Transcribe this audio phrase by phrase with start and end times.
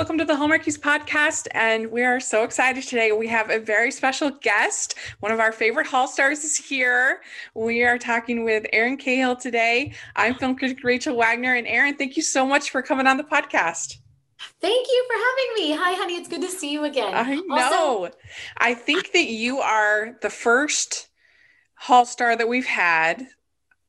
[0.00, 1.46] welcome to the Hallmarkies podcast.
[1.50, 3.12] And we are so excited today.
[3.12, 4.94] We have a very special guest.
[5.18, 7.20] One of our favorite Hall stars is here.
[7.54, 9.92] We are talking with Erin Cahill today.
[10.16, 11.54] I'm film critic Rachel Wagner.
[11.54, 13.96] And Erin, thank you so much for coming on the podcast.
[14.62, 15.76] Thank you for having me.
[15.76, 16.14] Hi, honey.
[16.14, 17.12] It's good to see you again.
[17.12, 18.04] I know.
[18.06, 18.16] Also,
[18.56, 21.10] I think that you are the first
[21.74, 23.26] Hall star that we've had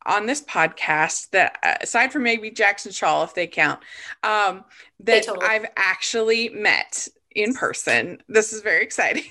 [0.06, 3.80] on this podcast that uh, aside from maybe Jax and Shaw, if they count,
[4.24, 4.64] um,
[5.02, 5.46] that totally.
[5.46, 8.22] I've actually met in person.
[8.28, 9.24] This is very exciting.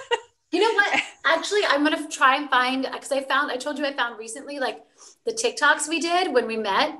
[0.52, 1.02] you know what?
[1.24, 4.58] Actually, I'm gonna try and find because I found I told you I found recently
[4.58, 4.82] like
[5.24, 6.98] the TikToks we did when we met.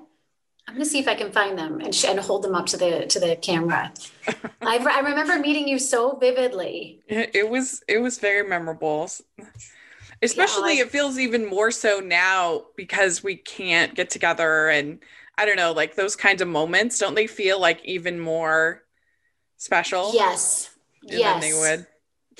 [0.66, 2.76] I'm gonna see if I can find them and, sh- and hold them up to
[2.76, 3.92] the to the camera.
[4.62, 7.00] I, I remember meeting you so vividly.
[7.06, 9.10] It was it was very memorable.
[10.24, 14.98] Especially, yeah, it feels even more so now because we can't get together and
[15.36, 18.82] I don't know, like those kinds of moments, don't they feel like even more
[19.56, 20.12] special?
[20.14, 20.70] Yes.
[21.02, 21.42] Yes.
[21.42, 21.86] they would.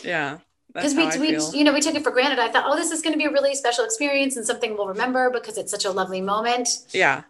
[0.05, 0.39] Yeah.
[0.72, 2.41] Because we, we you know, we took it for granted.
[2.41, 4.89] I thought, oh, this is going to be a really special experience and something we'll
[4.89, 6.69] remember because it's such a lovely moment.
[6.92, 7.22] Yeah.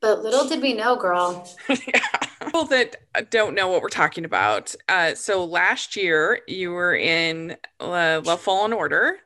[0.00, 1.48] But little did we know, girl.
[1.68, 2.00] yeah.
[2.42, 2.96] People that
[3.30, 4.74] don't know what we're talking about.
[4.88, 9.18] Uh, so last year you were in uh, Love, Fall & Order.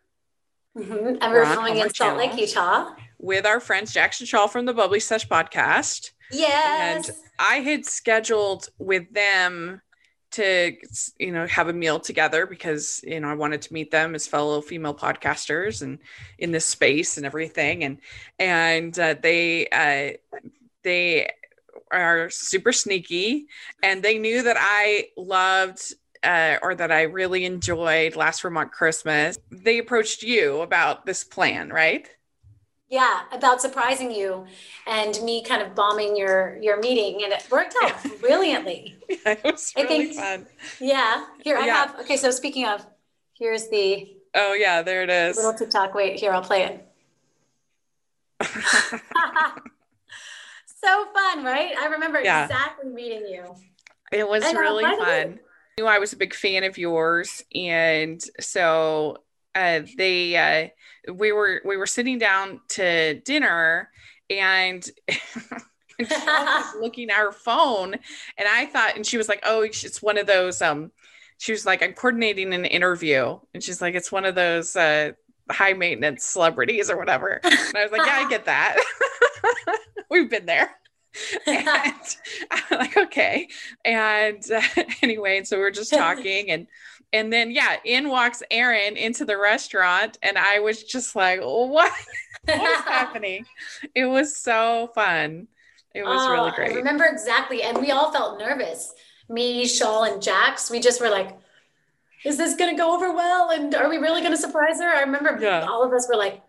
[0.76, 1.16] Mm-hmm.
[1.20, 2.90] And we're filming in Salt Lake, Utah.
[3.18, 6.10] With our friends Jax and Shaw from the Bubbly Sesh podcast.
[6.32, 7.08] Yes.
[7.08, 9.80] And I had scheduled with them
[10.32, 10.76] to
[11.20, 14.26] you know have a meal together because you know I wanted to meet them as
[14.26, 16.00] fellow female podcasters and
[16.40, 17.98] in this space and everything and
[18.40, 20.38] and uh, they uh,
[20.82, 21.30] they
[21.92, 23.46] are super sneaky
[23.84, 25.94] and they knew that I loved
[26.24, 31.70] uh, or that I really enjoyed last Vermont Christmas, they approached you about this plan,
[31.70, 32.08] right?
[32.88, 34.46] Yeah, about surprising you
[34.86, 38.96] and me kind of bombing your your meeting, and it worked out brilliantly.
[39.08, 40.46] Yeah, it was really I think, fun.
[40.80, 41.74] Yeah, here I yeah.
[41.74, 42.00] have.
[42.00, 42.86] Okay, so speaking of,
[43.38, 44.16] here's the.
[44.34, 45.36] Oh yeah, there it is.
[45.36, 45.94] Little TikTok.
[45.94, 46.86] Wait, here I'll play it.
[50.66, 51.74] so fun, right?
[51.78, 52.44] I remember yeah.
[52.44, 53.54] exactly meeting you.
[54.12, 55.40] It was and, uh, really uh, fun
[55.78, 59.18] knew I was a big fan of yours, and so
[59.54, 63.90] uh, they uh, we were we were sitting down to dinner,
[64.30, 64.88] and.
[65.96, 67.94] and she was looking at her phone.
[67.94, 70.90] And i thought and she was like oh it's one of those um
[71.38, 73.38] she was like i'm coordinating an interview.
[73.54, 75.12] And she's like it's one of those uh
[75.52, 77.40] high maintenance celebrities or whatever.
[77.44, 78.76] And i was like yeah i get that.
[80.10, 80.74] We've been there
[81.46, 81.68] and
[82.50, 83.48] I'm like, okay.
[83.84, 84.62] And uh,
[85.02, 86.66] anyway, so we are just talking and
[87.12, 91.92] and then yeah, in walks Erin into the restaurant, and I was just like, what?
[92.44, 93.46] what is happening?
[93.94, 95.46] It was so fun.
[95.94, 96.72] It was oh, really great.
[96.72, 98.92] I remember exactly, and we all felt nervous.
[99.28, 100.72] Me, Shaw, and Jax.
[100.72, 101.38] We just were like,
[102.24, 103.50] "Is this going to go over well?
[103.50, 105.66] And are we really going to surprise her?" I remember yeah.
[105.70, 106.42] all of us were like,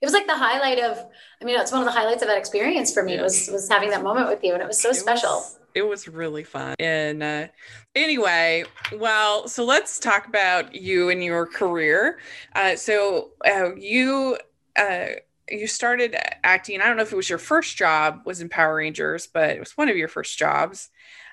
[0.00, 0.98] it was like the highlight of
[1.40, 3.22] i mean it's one of the highlights of that experience for me yeah.
[3.22, 5.30] was was having that moment with you and it was so it special.
[5.30, 6.74] was, it was really fun.
[6.78, 7.48] And uh,
[7.94, 8.64] anyway
[8.96, 12.18] well so let's talk about you and your career.
[12.54, 14.38] Uh, so uh, you
[14.76, 15.06] uh,
[15.50, 18.76] you started acting i don't know if it was your first job was in power
[18.76, 20.90] rangers but it was one of your first jobs.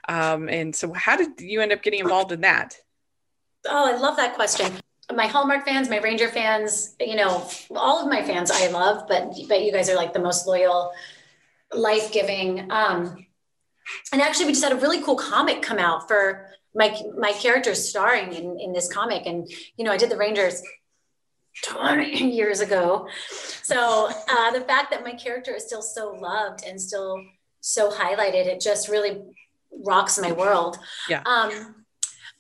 [0.07, 2.77] Um, and so how did you end up getting involved in that?
[3.67, 4.71] Oh i love that question
[5.13, 9.33] my Hallmark fans, my Ranger fans, you know, all of my fans I love, but
[9.47, 10.91] but you guys are like the most loyal,
[11.73, 12.71] life giving.
[12.71, 13.25] Um,
[14.11, 17.88] and actually, we just had a really cool comic come out for my my characters
[17.88, 20.63] starring in in this comic, and you know, I did the Rangers
[21.63, 23.07] 20 years ago.
[23.61, 27.23] So uh, the fact that my character is still so loved and still
[27.61, 29.22] so highlighted, it just really
[29.72, 30.77] rocks my world.
[31.09, 31.22] Yeah.
[31.25, 31.84] Um,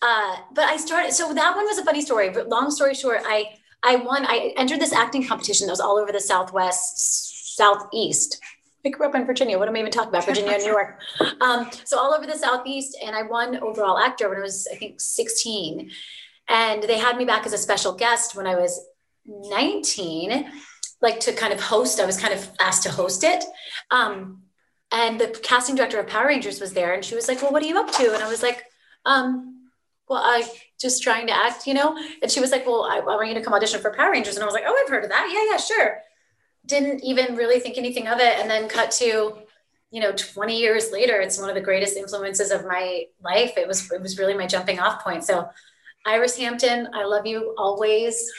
[0.05, 2.29] uh, but I started, so that one was a funny story.
[2.29, 4.23] But long story short, I I won.
[4.25, 8.39] I entered this acting competition that was all over the Southwest, Southeast.
[8.85, 9.57] I grew up in Virginia.
[9.57, 10.25] What am I even talking about?
[10.25, 10.99] Virginia, New York.
[11.41, 14.75] Um, so all over the Southeast, and I won overall actor when I was, I
[14.75, 15.89] think, 16.
[16.47, 18.79] And they had me back as a special guest when I was
[19.25, 20.51] 19,
[21.01, 21.99] like to kind of host.
[21.99, 23.43] I was kind of asked to host it.
[23.89, 24.43] Um,
[24.91, 27.63] and the casting director of Power Rangers was there, and she was like, "Well, what
[27.63, 28.63] are you up to?" And I was like,
[29.05, 29.54] um,
[30.07, 30.47] well, I
[30.79, 31.97] just trying to act, you know?
[32.21, 34.35] And she was like, well, I, I want you to come audition for Power Rangers.
[34.35, 35.29] And I was like, oh, I've heard of that.
[35.33, 35.99] Yeah, yeah, sure.
[36.65, 38.39] Didn't even really think anything of it.
[38.39, 39.37] And then cut to,
[39.91, 43.53] you know, 20 years later, it's one of the greatest influences of my life.
[43.57, 45.23] It was, it was really my jumping off point.
[45.23, 45.49] So
[46.05, 48.31] Iris Hampton, I love you always.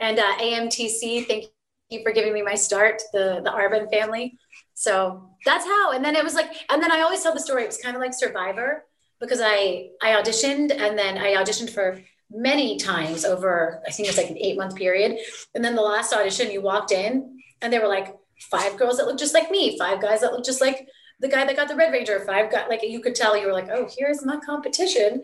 [0.00, 1.44] And uh, AMTC, thank
[1.90, 4.38] you for giving me my start, the, the Arvin family.
[4.74, 7.64] So that's how, and then it was like, and then I always tell the story.
[7.64, 8.84] It was kind of like Survivor
[9.22, 14.18] because I I auditioned and then I auditioned for many times over I think it's
[14.18, 15.18] like an eight month period.
[15.54, 18.14] And then the last audition, you walked in and there were like
[18.50, 20.88] five girls that looked just like me, five guys that looked just like
[21.20, 23.52] the guy that got the Red Ranger, five got like you could tell you were
[23.52, 25.22] like, oh, here's my competition.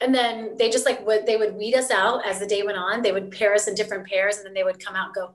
[0.00, 2.78] And then they just like would they would weed us out as the day went
[2.78, 3.02] on.
[3.02, 5.34] They would pair us in different pairs, and then they would come out and go,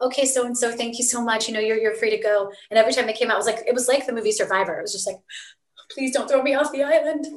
[0.00, 1.48] okay, so and so, thank you so much.
[1.48, 2.52] You know, you're you're free to go.
[2.70, 4.78] And every time they came out, it was like it was like the movie Survivor.
[4.78, 5.18] It was just like,
[5.90, 7.26] please don't throw me off the island.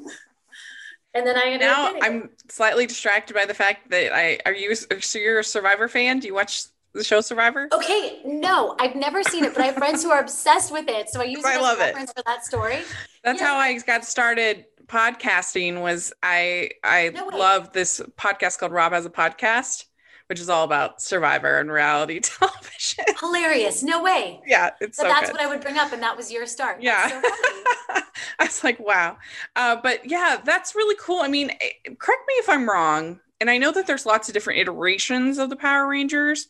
[1.13, 4.75] And then I ended now I'm slightly distracted by the fact that I are you
[4.75, 6.19] so you're a Survivor fan?
[6.19, 7.69] Do you watch the show Survivor?
[7.73, 11.09] Okay, no, I've never seen it, but I have friends who are obsessed with it.
[11.09, 12.17] So I use it I love reference it.
[12.17, 12.81] for that story.
[13.23, 13.47] That's yeah.
[13.47, 19.07] how I got started podcasting was I I no love this podcast called Rob has
[19.07, 19.85] a podcast
[20.27, 23.05] which is all about survivor and reality television.
[23.19, 23.81] Hilarious.
[23.83, 24.41] No way.
[24.45, 25.33] Yeah, it's so that's good.
[25.37, 26.81] what I would bring up and that was your start.
[26.81, 27.07] Yeah.
[27.07, 27.21] So
[28.39, 29.17] I was like, wow.
[29.55, 31.21] Uh, but yeah, that's really cool.
[31.21, 33.19] I mean, eh, correct me if I'm wrong.
[33.39, 36.47] And I know that there's lots of different iterations of the Power Rangers,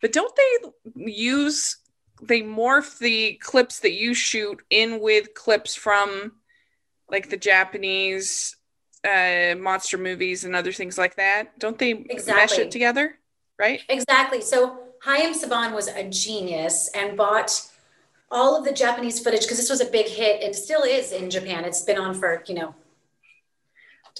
[0.00, 1.76] but don't they use
[2.22, 6.32] they morph the clips that you shoot in with clips from
[7.10, 8.56] like the Japanese
[9.04, 11.58] uh, monster movies and other things like that?
[11.58, 12.34] Don't they exactly.
[12.34, 13.18] mesh it together?
[13.58, 13.80] Right?
[13.88, 14.40] Exactly.
[14.40, 17.68] So Haim Saban was a genius and bought
[18.30, 21.30] all of the Japanese footage because this was a big hit and still is in
[21.30, 21.64] Japan.
[21.64, 22.74] It's been on for, you know,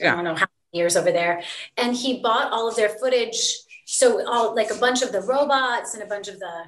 [0.01, 0.13] yeah.
[0.13, 1.43] I don't know how many years over there.
[1.77, 3.37] And he bought all of their footage.
[3.87, 6.65] So all like a bunch of the robots and a bunch of the,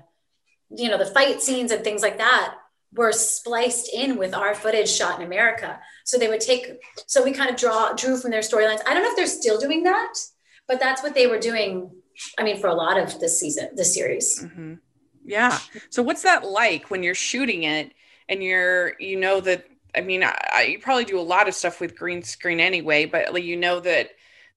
[0.70, 2.54] you know, the fight scenes and things like that
[2.92, 5.80] were spliced in with our footage shot in America.
[6.04, 6.72] So they would take,
[7.06, 8.80] so we kind of draw, drew from their storylines.
[8.86, 10.14] I don't know if they're still doing that,
[10.66, 11.90] but that's what they were doing.
[12.38, 14.42] I mean, for a lot of this season, this series.
[14.42, 14.74] Mm-hmm.
[15.24, 15.58] Yeah.
[15.90, 17.92] So what's that like when you're shooting it
[18.28, 21.54] and you're, you know, that, I mean, I, I, you probably do a lot of
[21.54, 24.10] stuff with green screen anyway, but like, you know that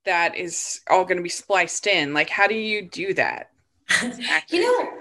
[0.06, 2.13] that is all going to be spliced in.
[2.13, 3.51] Like, how do you do that?
[4.50, 4.91] you know,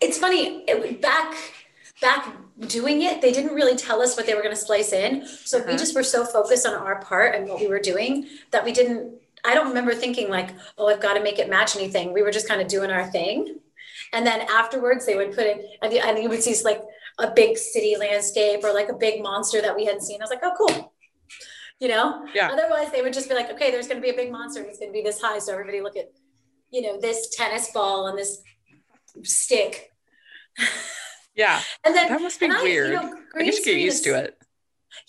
[0.00, 0.64] it's funny.
[0.66, 1.34] It, back
[2.00, 2.34] back
[2.66, 5.26] doing it, they didn't really tell us what they were going to splice in.
[5.26, 5.72] So uh-huh.
[5.72, 8.72] we just were so focused on our part and what we were doing that we
[8.72, 9.20] didn't.
[9.44, 12.12] I don't remember thinking like, oh, I've got to make it match anything.
[12.14, 13.58] We were just kind of doing our thing.
[14.12, 16.80] And then afterwards, they would put it, and, and you would see like
[17.18, 20.20] a big city landscape or like a big monster that we hadn't seen.
[20.20, 20.94] I was like, oh, cool.
[21.78, 22.26] You know?
[22.34, 22.50] Yeah.
[22.50, 24.60] Otherwise, they would just be like, okay, there's going to be a big monster.
[24.60, 25.38] And it's going to be this high.
[25.38, 26.10] So everybody look at,
[26.70, 28.42] you know, this tennis ball and this
[29.24, 29.90] stick.
[31.34, 31.60] Yeah.
[31.84, 32.96] And then that must be weird.
[32.96, 34.38] I, you know, I guess you get used is, to it.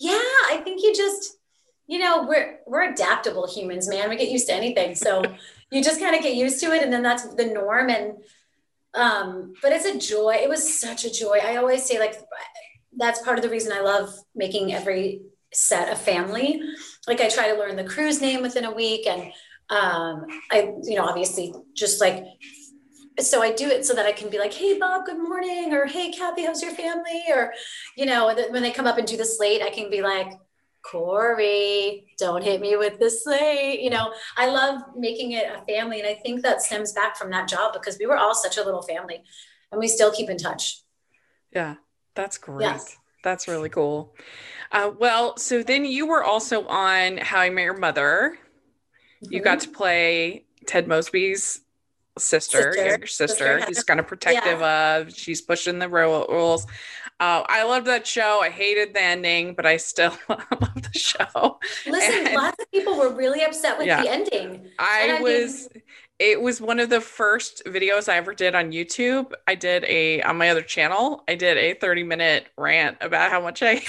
[0.00, 1.36] Yeah, I think you just,
[1.86, 4.08] you know, we're we're adaptable humans, man.
[4.10, 4.94] We get used to anything.
[4.94, 5.22] So
[5.70, 7.90] you just kind of get used to it, and then that's the norm.
[7.90, 8.14] And
[8.94, 10.38] um, but it's a joy.
[10.42, 11.38] It was such a joy.
[11.42, 12.14] I always say like
[12.96, 16.60] that's part of the reason I love making every set a family.
[17.06, 19.32] Like I try to learn the crew's name within a week and
[19.68, 22.24] um, I, you know, obviously just like
[23.20, 25.72] so I do it so that I can be like, hey, Bob, good morning.
[25.72, 27.24] Or hey, Kathy, how's your family?
[27.28, 27.52] Or,
[27.96, 30.32] you know, when they come up and do the slate, I can be like,
[30.82, 33.80] Corey, don't hit me with the slate.
[33.80, 36.00] You know, I love making it a family.
[36.00, 38.62] And I think that stems back from that job because we were all such a
[38.62, 39.22] little family
[39.72, 40.82] and we still keep in touch.
[41.52, 41.76] Yeah,
[42.14, 42.66] that's great.
[42.66, 42.96] Yes.
[43.24, 44.14] That's really cool.
[44.70, 48.38] Uh, well, so then you were also on How I Met Your Mother.
[49.24, 49.32] Mm-hmm.
[49.32, 49.72] You got mm-hmm.
[49.72, 51.60] to play Ted Mosby's
[52.18, 52.86] sister, sister.
[52.86, 53.58] younger sister.
[53.58, 53.64] sister.
[53.66, 54.96] He's kind of protective yeah.
[54.96, 55.14] of.
[55.14, 56.66] She's pushing the rules.
[57.18, 58.40] Uh, I loved that show.
[58.42, 61.58] I hated the ending, but I still love the show.
[61.86, 64.68] Listen, and, lots of people were really upset with yeah, the ending.
[64.78, 65.68] I, I was.
[65.74, 65.82] Mean,
[66.18, 69.32] it was one of the first videos I ever did on YouTube.
[69.46, 71.22] I did a on my other channel.
[71.28, 73.82] I did a 30 minute rant about how much I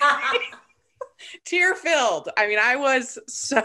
[1.44, 2.30] tear filled.
[2.36, 3.62] I mean, I was so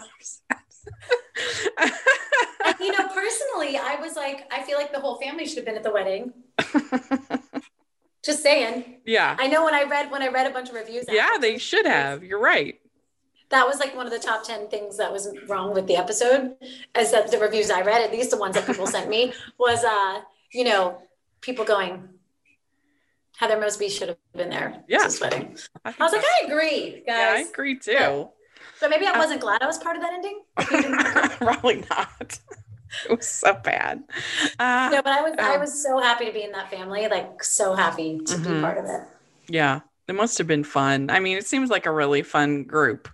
[2.65, 5.65] and, you know, personally, I was like, I feel like the whole family should have
[5.65, 6.33] been at the wedding.
[8.23, 9.01] Just saying.
[9.05, 9.35] Yeah.
[9.37, 11.05] I know when I read when I read a bunch of reviews.
[11.09, 12.23] Yeah, they should have.
[12.23, 12.79] You're right.
[13.49, 16.55] That was like one of the top 10 things that was wrong with the episode,
[16.95, 19.83] as that the reviews I read, at least the ones that people sent me, was
[19.83, 20.21] uh,
[20.53, 21.01] you know,
[21.41, 22.07] people going,
[23.37, 24.83] Heather Mosby should have been there.
[24.87, 25.09] Yeah.
[25.19, 25.57] Wedding.
[25.83, 27.07] I, I was like, I agree, guys.
[27.07, 27.91] Yeah, I agree too.
[27.91, 28.25] Yeah.
[28.79, 30.41] So maybe I wasn't glad I was part of that ending.
[31.37, 32.39] Probably not.
[33.09, 34.03] It was so bad.
[34.59, 37.07] Uh, no, but I was I um, was so happy to be in that family.
[37.07, 38.53] Like so happy to mm-hmm.
[38.53, 39.01] be part of it.
[39.47, 41.09] Yeah, it must have been fun.
[41.09, 43.09] I mean, it seems like a really fun group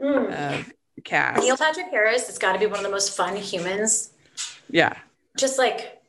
[0.00, 0.58] mm.
[0.58, 1.42] of cast.
[1.42, 4.12] Neil Patrick Harris has got to be one of the most fun humans.
[4.70, 4.96] Yeah.
[5.36, 6.00] Just like,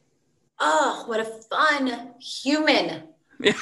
[0.59, 3.03] oh, what a fun human.
[3.39, 3.53] Yeah.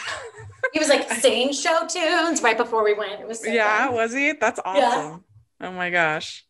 [0.73, 3.21] He was like singing show tunes right before we went.
[3.21, 3.95] It was so yeah, fun.
[3.95, 4.33] was he?
[4.33, 5.23] That's awesome.
[5.61, 6.45] Oh my gosh.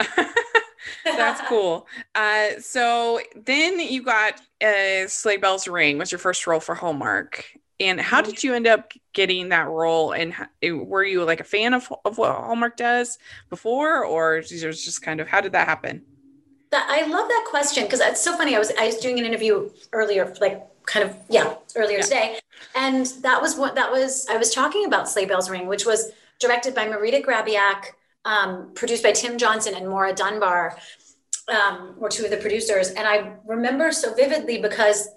[1.04, 1.86] That's cool.
[2.14, 7.44] Uh, so then you got uh, Sleigh Bells Ring was your first role for Hallmark.
[7.80, 10.12] And how did you end up getting that role?
[10.12, 13.18] And were you like a fan of, of what Hallmark does
[13.50, 16.02] before, or was just kind of how did that happen?
[16.70, 18.54] That I love that question because it's so funny.
[18.54, 22.04] I was I was doing an interview earlier, like kind of yeah, earlier yeah.
[22.04, 22.38] today,
[22.74, 24.26] and that was what that was.
[24.28, 27.86] I was talking about Sleigh Bells Ring, which was directed by Marita Grabiak,
[28.24, 30.76] um, produced by Tim Johnson and Maura Dunbar,
[31.48, 32.90] um, were two of the producers.
[32.90, 35.08] And I remember so vividly because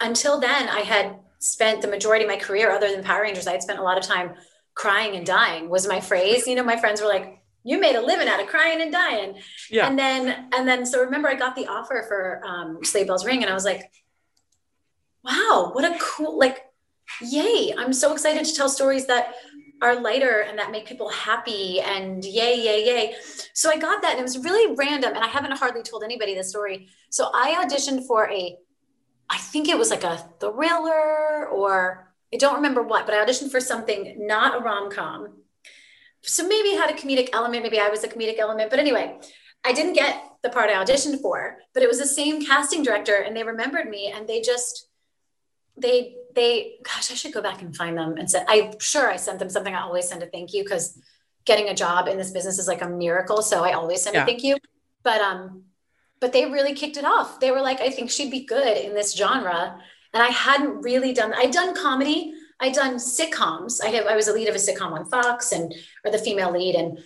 [0.00, 3.52] until then, I had spent the majority of my career, other than Power Rangers, I
[3.52, 4.34] had spent a lot of time
[4.74, 6.46] crying and dying, was my phrase.
[6.46, 9.36] You know, my friends were like, you made a living out of crying and dying.
[9.70, 9.88] Yeah.
[9.88, 13.42] And then, and then, so remember, I got the offer for um, Sleigh Bells Ring,
[13.42, 13.90] and I was like,
[15.28, 16.64] wow, what a cool, like,
[17.20, 17.74] yay.
[17.76, 19.34] I'm so excited to tell stories that
[19.80, 23.14] are lighter and that make people happy and yay, yay, yay.
[23.52, 25.14] So I got that and it was really random.
[25.14, 26.88] And I haven't hardly told anybody this story.
[27.10, 28.56] So I auditioned for a,
[29.30, 33.50] I think it was like a thriller or I don't remember what, but I auditioned
[33.50, 35.34] for something not a rom com.
[36.22, 37.62] So maybe had a comedic element.
[37.62, 38.70] Maybe I was a comedic element.
[38.70, 39.18] But anyway,
[39.64, 43.14] I didn't get the part I auditioned for, but it was the same casting director
[43.14, 44.88] and they remembered me and they just,
[45.80, 49.16] they they gosh i should go back and find them and said i'm sure i
[49.16, 51.00] sent them something i always send a thank you because
[51.44, 54.22] getting a job in this business is like a miracle so i always send yeah.
[54.22, 54.56] a thank you
[55.02, 55.64] but um
[56.20, 58.94] but they really kicked it off they were like i think she'd be good in
[58.94, 59.80] this genre
[60.12, 64.28] and i hadn't really done i'd done comedy i'd done sitcoms i have i was
[64.28, 66.98] a lead of a sitcom on fox and or the female lead and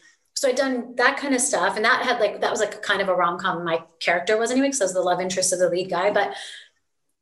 [0.43, 1.77] so I'd done that kind of stuff.
[1.77, 3.65] And that had like, that was like kind of a rom com.
[3.65, 6.11] My character was anyway, because I was the love interest of the lead guy.
[6.11, 6.35] But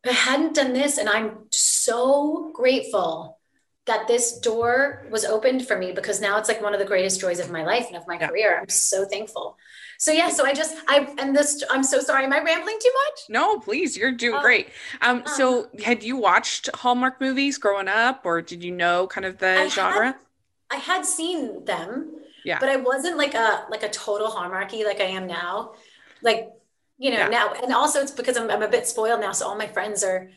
[0.07, 0.99] I hadn't done this.
[0.99, 3.39] And I'm so grateful
[3.87, 7.21] that this door was opened for me because now it's like one of the greatest
[7.21, 8.29] joys of my life and of my yeah.
[8.29, 8.59] career.
[8.61, 9.57] I'm so thankful.
[9.99, 12.25] So yeah, so I just I and this I'm so sorry.
[12.25, 13.21] Am I rambling too much?
[13.29, 14.69] No, please, you're doing um, great.
[15.03, 19.27] Um, um, so had you watched Hallmark movies growing up, or did you know kind
[19.27, 20.07] of the I genre?
[20.07, 20.17] Had,
[20.71, 22.15] I had seen them,
[22.47, 25.73] yeah, but I wasn't like a like a total Hallmarky like I am now.
[26.23, 26.49] Like
[27.01, 27.29] you know yeah.
[27.29, 30.05] now and also it's because I'm, I'm a bit spoiled now so all my friends
[30.05, 30.31] are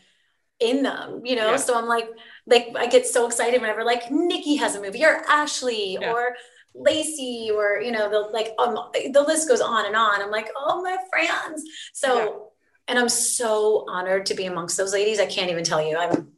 [0.60, 1.58] in them you know yeah.
[1.58, 2.08] so i'm like
[2.48, 6.12] like i get so excited whenever like nikki has a movie or ashley yeah.
[6.12, 6.36] or
[6.74, 8.78] lacey or you know the like um
[9.12, 12.52] the list goes on and on i'm like oh my friends so
[12.88, 16.32] and i'm so honored to be amongst those ladies i can't even tell you i'm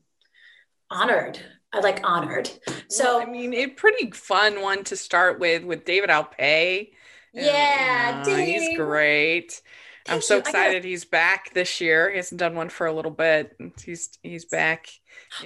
[0.89, 1.39] honored
[1.73, 2.49] I like honored.
[2.87, 6.91] So well, I mean, a pretty fun one to start with with David Alpay.
[7.33, 9.61] Yeah, uh, he's great.
[10.07, 12.11] I'm so excited he's back this year.
[12.11, 13.57] He hasn't done one for a little bit.
[13.83, 14.87] He's he's back.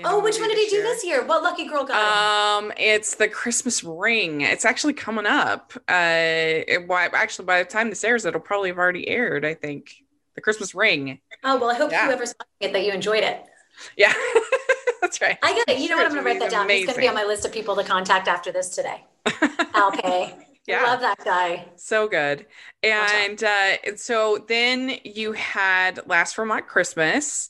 [0.04, 0.84] Oh, which one did he do year.
[0.84, 1.26] this year?
[1.26, 4.42] What lucky girl got Um, it's the Christmas Ring.
[4.42, 5.74] It's actually coming up.
[5.88, 9.46] Uh, it, well, actually, by the time this airs, it'll probably have already aired.
[9.46, 9.94] I think
[10.36, 11.20] the Christmas Ring.
[11.44, 12.08] Oh well, I hope yeah.
[12.08, 13.46] whoever's it that you enjoyed it.
[13.98, 14.14] Yeah.
[15.02, 15.38] That's right.
[15.42, 15.82] I get it.
[15.82, 16.06] You know what?
[16.06, 16.66] I'm going to write that down.
[16.66, 16.80] Amazing.
[16.80, 19.06] He's going to be on my list of people to contact after this today.
[19.26, 20.46] Alpay.
[20.68, 20.84] Yeah.
[20.86, 21.68] I love that guy.
[21.76, 22.46] So good.
[22.84, 27.50] And uh, so then you had Last Vermont Christmas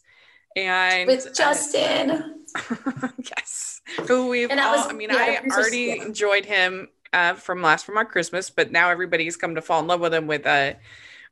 [0.55, 2.35] and with Justin.
[2.55, 3.81] Uh, yes.
[4.07, 6.05] Who we've and all, was, I mean, yeah, I already yeah.
[6.05, 9.99] enjoyed him uh, from Last Vermont Christmas, but now everybody's come to fall in love
[9.99, 10.73] with him with uh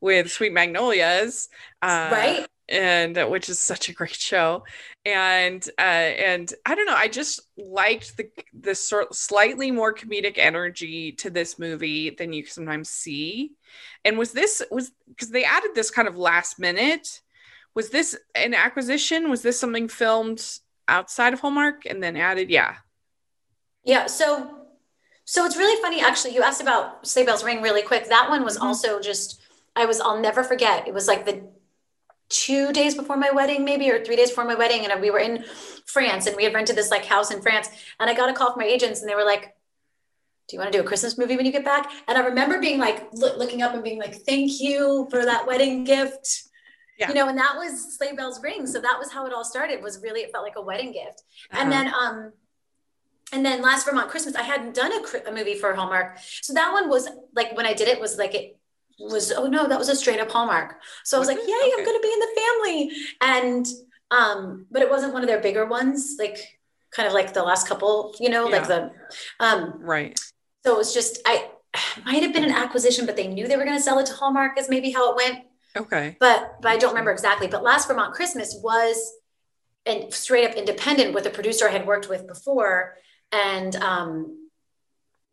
[0.01, 1.49] with Sweet Magnolias.
[1.81, 4.63] Uh, right and uh, which is such a great show
[5.05, 10.37] and uh and i don't know i just liked the the sort slightly more comedic
[10.37, 13.51] energy to this movie than you sometimes see.
[14.05, 17.21] And was this was because they added this kind of last minute
[17.73, 19.29] was this an acquisition?
[19.29, 20.43] Was this something filmed
[20.87, 22.49] outside of hallmark and then added?
[22.49, 22.75] Yeah.
[23.83, 24.65] Yeah so
[25.25, 28.09] so it's really funny actually you asked about sleigh bells ring really quick.
[28.09, 28.67] That one was mm-hmm.
[28.67, 29.41] also just
[29.75, 30.87] i was i'll never forget.
[30.87, 31.47] It was like the
[32.29, 34.85] two days before my wedding, maybe, or three days before my wedding.
[34.85, 35.43] And we were in
[35.85, 37.69] France and we had rented this like house in France.
[37.99, 39.53] And I got a call from my agents and they were like,
[40.47, 41.91] do you want to do a Christmas movie when you get back?
[42.07, 45.45] And I remember being like, look, looking up and being like, thank you for that
[45.45, 46.43] wedding gift.
[46.97, 47.09] Yeah.
[47.09, 48.65] You know, and that was Sleigh Bells Ring.
[48.65, 51.23] So that was how it all started was really, it felt like a wedding gift.
[51.51, 51.61] Uh-huh.
[51.61, 52.31] And then, um,
[53.33, 56.17] and then last Vermont Christmas, I hadn't done a, a movie for Hallmark.
[56.41, 58.56] So that one was like, when I did it was like, it,
[58.99, 60.75] was oh no that was a straight up hallmark.
[61.03, 61.73] So i was, was like yay okay.
[61.77, 62.91] i'm to be in the family.
[63.21, 63.67] And
[64.11, 66.37] um but it wasn't one of their bigger ones like
[66.91, 68.57] kind of like the last couple you know yeah.
[68.57, 68.91] like the
[69.39, 70.17] um right.
[70.65, 71.49] so it was just i
[72.05, 74.13] might have been an acquisition but they knew they were going to sell it to
[74.13, 75.45] hallmark is maybe how it went.
[75.75, 76.17] Okay.
[76.19, 77.47] But but i don't remember exactly.
[77.47, 79.13] But last vermont christmas was
[79.85, 82.95] and straight up independent with a producer i had worked with before.
[83.31, 84.46] And um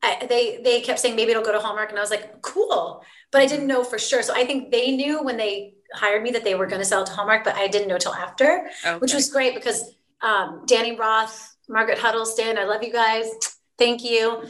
[0.04, 3.02] I, they they kept saying maybe it'll go to Hallmark, and I was like, cool,
[3.32, 4.22] but I didn't know for sure.
[4.22, 7.02] So I think they knew when they hired me that they were going to sell
[7.02, 8.98] it to Hallmark, but I didn't know till after, okay.
[8.98, 13.30] which was great because um, Danny Roth, Margaret Huddleston, I love you guys,
[13.78, 14.44] thank you.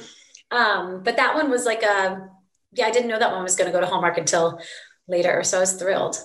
[0.51, 2.29] Um, but that one was like a
[2.75, 4.61] yeah, I didn't know that one was going to go to Hallmark until
[5.07, 6.17] later, so I was thrilled.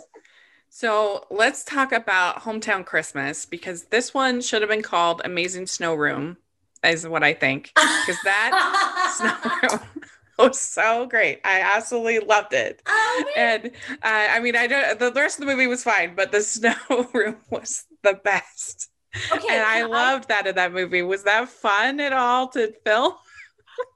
[0.69, 5.95] So let's talk about Hometown Christmas because this one should have been called Amazing Snow
[5.95, 6.37] Room,
[6.83, 7.71] is what I think.
[7.75, 9.81] Because that
[10.39, 11.41] was so great.
[11.43, 12.81] I absolutely loved it.
[12.87, 14.99] Oh, and uh, I mean, I don't.
[14.99, 16.75] The rest of the movie was fine, but the snow
[17.13, 18.89] room was the best.
[19.31, 21.01] Okay, and I loved I, that in that movie.
[21.01, 23.13] Was that fun at all to film?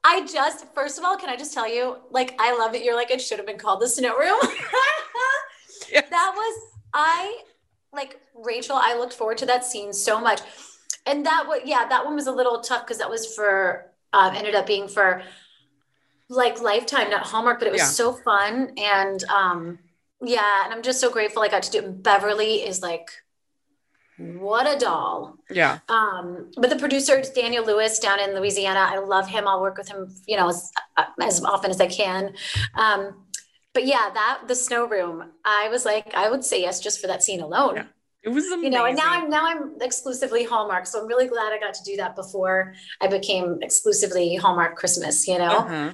[0.02, 2.82] I just, first of all, can I just tell you, like, I love it.
[2.82, 4.38] You're like, it should have been called the snow room.
[5.92, 6.08] yes.
[6.08, 6.60] That was,
[6.94, 7.42] I,
[7.92, 10.40] like, Rachel, I looked forward to that scene so much.
[11.06, 14.34] And that was, yeah, that one was a little tough because that was for, um,
[14.34, 15.22] ended up being for
[16.28, 17.86] like Lifetime, not Hallmark, but it was yeah.
[17.86, 18.72] so fun.
[18.78, 19.78] And, um,
[20.22, 22.02] yeah, and I'm just so grateful I got to do it.
[22.02, 23.10] Beverly is like
[24.16, 25.36] what a doll.
[25.50, 25.80] Yeah.
[25.88, 29.48] Um, but the producer Daniel Lewis down in Louisiana, I love him.
[29.48, 30.70] I'll work with him, you know, as,
[31.20, 32.34] as often as I can.
[32.74, 33.24] Um,
[33.72, 37.08] but yeah, that the snow room, I was like, I would say yes just for
[37.08, 37.76] that scene alone.
[37.76, 37.84] Yeah.
[38.24, 38.64] It was amazing.
[38.64, 41.74] You know, and now I'm now I'm exclusively Hallmark, so I'm really glad I got
[41.74, 45.28] to do that before I became exclusively Hallmark Christmas.
[45.28, 45.58] You know.
[45.58, 45.92] Uh-huh.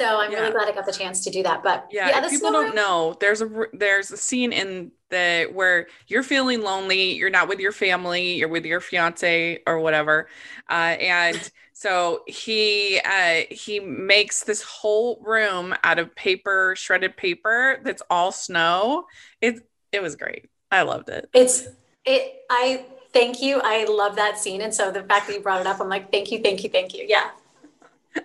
[0.00, 0.40] So I'm yeah.
[0.40, 1.62] really glad I got the chance to do that.
[1.62, 6.22] But yeah, yeah people don't know, there's a there's a scene in the where you're
[6.22, 10.28] feeling lonely, you're not with your family, you're with your fiance or whatever,
[10.68, 17.80] uh, and so he uh, he makes this whole room out of paper, shredded paper
[17.84, 19.04] that's all snow.
[19.40, 20.46] It it was great.
[20.70, 21.28] I loved it.
[21.32, 21.68] It's
[22.04, 22.42] it.
[22.50, 23.60] I thank you.
[23.62, 26.10] I love that scene, and so the fact that you brought it up, I'm like,
[26.12, 27.04] thank you, thank you, thank you.
[27.08, 27.30] Yeah.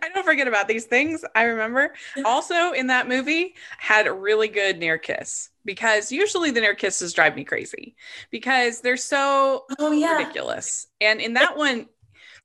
[0.02, 1.24] I don't forget about these things.
[1.36, 1.94] I remember
[2.26, 7.14] also in that movie had a really good near kiss because usually the near kisses
[7.14, 7.96] drive me crazy
[8.32, 10.18] because they're so oh, yeah.
[10.18, 10.88] ridiculous.
[11.02, 11.88] And in that one,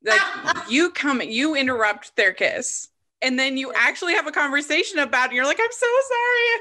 [0.04, 0.20] like
[0.68, 2.88] you come, you interrupt their kiss,
[3.22, 5.34] and then you actually have a conversation about it.
[5.34, 6.60] You're like, I'm so sorry.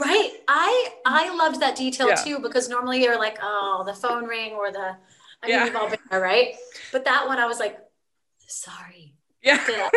[0.00, 0.30] Right.
[0.48, 2.14] I I loved that detail yeah.
[2.16, 4.96] too because normally you're like, oh, the phone ring or the
[5.42, 5.64] I mean, yeah.
[5.64, 6.54] we've all been there, right?
[6.92, 7.78] But that one I was like,
[8.46, 9.14] sorry
[9.44, 9.58] yeah.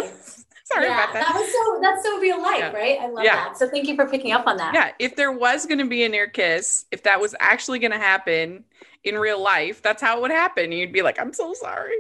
[0.70, 1.28] Sorry yeah, about that.
[1.30, 2.74] That was so that's so real life, yeah.
[2.74, 3.00] right?
[3.00, 3.58] I love that.
[3.58, 4.74] So thank you for picking up on that.
[4.74, 4.92] Yeah.
[5.00, 8.66] If there was gonna be a near kiss, if that was actually gonna happen
[9.06, 10.74] in real life, that's how it would happen.
[10.74, 11.96] You'd be like, I'm so sorry.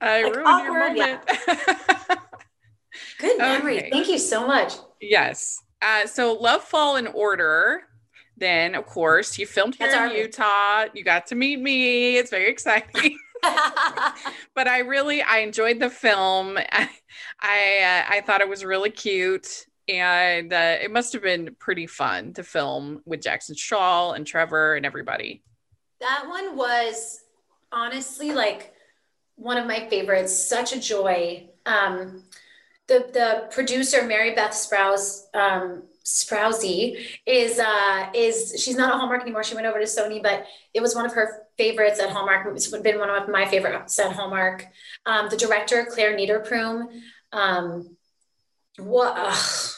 [0.00, 1.30] I like, ruined awkward, your moment.
[3.20, 3.78] Good memory.
[3.78, 3.90] Okay.
[3.90, 4.72] Thank you so much.
[5.00, 5.62] Yes.
[5.82, 7.82] Uh, so Love, Fall & Order.
[8.36, 10.86] Then, of course, you filmed here that's in Utah.
[10.94, 12.16] You got to meet me.
[12.16, 13.18] It's very exciting.
[14.54, 16.58] but I really I enjoyed the film.
[16.58, 16.90] I
[17.40, 21.86] I, uh, I thought it was really cute, and uh, it must have been pretty
[21.86, 25.42] fun to film with Jax and Shaw and Trevor and everybody.
[26.00, 27.24] That one was
[27.72, 28.74] honestly like
[29.36, 30.36] one of my favorites.
[30.36, 31.48] Such a joy.
[31.66, 32.24] Um,
[32.90, 39.22] the the producer Mary Beth Sprouse um, Sprousey is uh is she's not a Hallmark
[39.22, 39.44] anymore.
[39.44, 42.48] She went over to Sony, but it was one of her favorites at Hallmark.
[42.56, 44.66] It's been one of my favorites at Hallmark.
[45.06, 46.88] Um, the director Claire Niederpruem.
[47.32, 47.96] Um,
[48.78, 49.70] what ugh,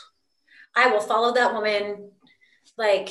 [0.74, 2.12] I will follow that woman
[2.78, 3.10] like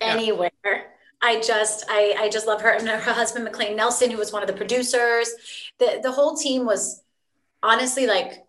[0.00, 0.50] anywhere.
[0.64, 0.82] Yeah.
[1.22, 4.42] I just I I just love her and her husband McLean Nelson, who was one
[4.42, 5.32] of the producers.
[5.78, 7.02] The the whole team was
[7.62, 8.47] honestly like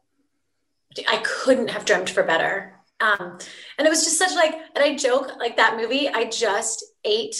[1.07, 2.75] I couldn't have dreamt for better.
[2.99, 3.37] Um,
[3.77, 7.35] and it was just such like, and I joke like that movie, I just ate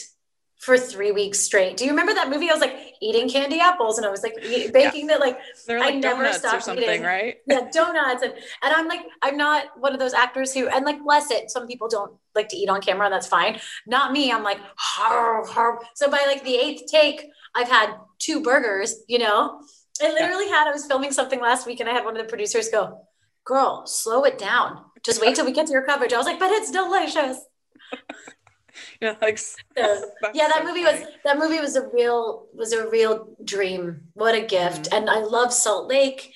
[0.59, 1.77] for three weeks straight.
[1.77, 2.49] Do you remember that movie?
[2.49, 5.17] I was like eating candy apples and I was like baking yeah.
[5.17, 7.01] that like, like I never stopped eating.
[7.01, 7.37] right?
[7.47, 8.23] Yeah, donuts.
[8.23, 11.49] And and I'm like, I'm not one of those actors who and like bless it,
[11.49, 13.59] some people don't like to eat on camera, and that's fine.
[13.87, 14.31] Not me.
[14.31, 15.79] I'm like, har, har.
[15.95, 19.61] so by like the eighth take, I've had two burgers, you know.
[20.01, 20.55] I literally yeah.
[20.55, 23.05] had, I was filming something last week and I had one of the producers go,
[23.49, 24.85] girl, slow it down.
[25.03, 26.13] Just wait till we get to your coverage.
[26.13, 27.39] I was like, but it's delicious.
[29.01, 30.99] yeah, like so, yeah, that so movie funny.
[30.99, 34.01] was that movie was a real was a real dream.
[34.13, 34.83] What a gift.
[34.83, 34.95] Mm-hmm.
[34.95, 36.31] And I love Salt Lake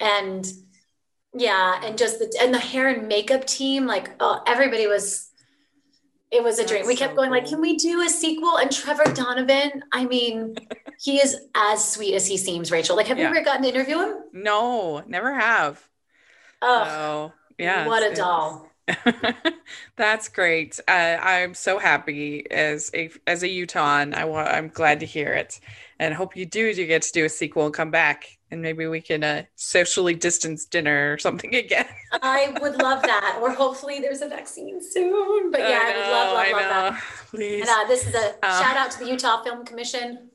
[0.00, 0.50] and
[1.36, 5.30] yeah, and just the and the hair and makeup team, like oh, everybody was
[6.30, 6.86] it was a That's dream.
[6.86, 7.38] We kept so going cool.
[7.38, 8.56] like, can we do a sequel?
[8.56, 10.56] And Trevor Donovan, I mean,
[10.98, 12.96] he is as sweet as he seems, Rachel.
[12.96, 13.28] Like, have yeah.
[13.28, 14.14] you ever gotten to interview him?
[14.32, 15.86] No, never have.
[16.64, 17.86] Oh, so, yeah.
[17.86, 18.68] What a doll.
[19.96, 20.78] That's great.
[20.86, 24.14] Uh, I'm so happy as a as a Utahn.
[24.14, 24.48] I want.
[24.48, 25.60] I'm glad to hear it,
[25.98, 26.66] and hope you do.
[26.66, 30.14] You get to do a sequel and come back and maybe we can uh, socially
[30.14, 31.86] distance dinner or something again.
[32.12, 33.38] I would love that.
[33.42, 35.50] Or hopefully there's a vaccine soon.
[35.50, 37.02] But yeah, I, I would love, love, love that.
[37.30, 37.60] Please.
[37.60, 40.30] And uh, this is a um, shout out to the Utah Film Commission.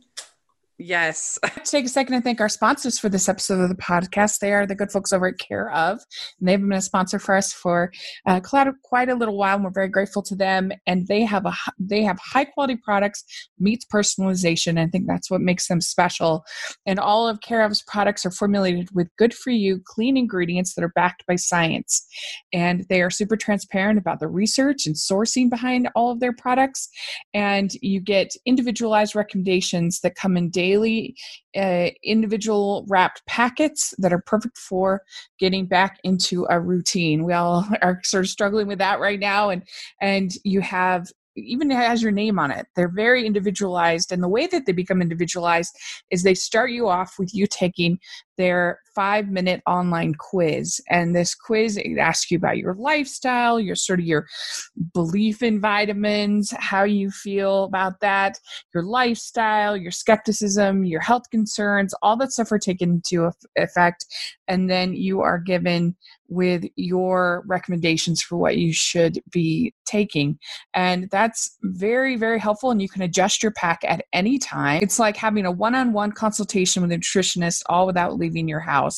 [0.81, 1.37] Yes.
[1.65, 4.39] Take a second to thank our sponsors for this episode of the podcast.
[4.39, 5.99] They are the good folks over at Care of,
[6.39, 7.91] and they've been a sponsor for us for
[8.25, 9.55] uh, quite a little while.
[9.55, 10.71] And we're very grateful to them.
[10.87, 13.25] And they have a they have high quality products,
[13.59, 14.79] meets personalization.
[14.79, 16.45] I think that's what makes them special.
[16.85, 20.83] And all of Care of's products are formulated with good for you, clean ingredients that
[20.83, 22.07] are backed by science.
[22.53, 26.87] And they are super transparent about the research and sourcing behind all of their products.
[27.33, 31.15] And you get individualized recommendations that come in daily daily
[31.57, 35.01] uh, individual wrapped packets that are perfect for
[35.39, 37.23] getting back into a routine.
[37.23, 39.63] We all are sort of struggling with that right now, and
[40.01, 42.67] and you have even has your name on it.
[42.75, 44.11] They're very individualized.
[44.11, 45.73] And the way that they become individualized
[46.11, 47.99] is they start you off with you taking
[48.37, 50.81] their five minute online quiz.
[50.89, 54.27] And this quiz it asks you about your lifestyle, your sort of your
[54.93, 58.37] belief in vitamins, how you feel about that,
[58.73, 64.05] your lifestyle, your skepticism, your health concerns, all that stuff are taken into effect.
[64.49, 65.95] And then you are given
[66.29, 70.37] with your recommendations for what you should be taking.
[70.73, 72.71] And that's very, very helpful.
[72.71, 74.81] And you can adjust your pack at any time.
[74.83, 78.59] It's like having a one on one consultation with a nutritionist, all without leaving your
[78.59, 78.88] house.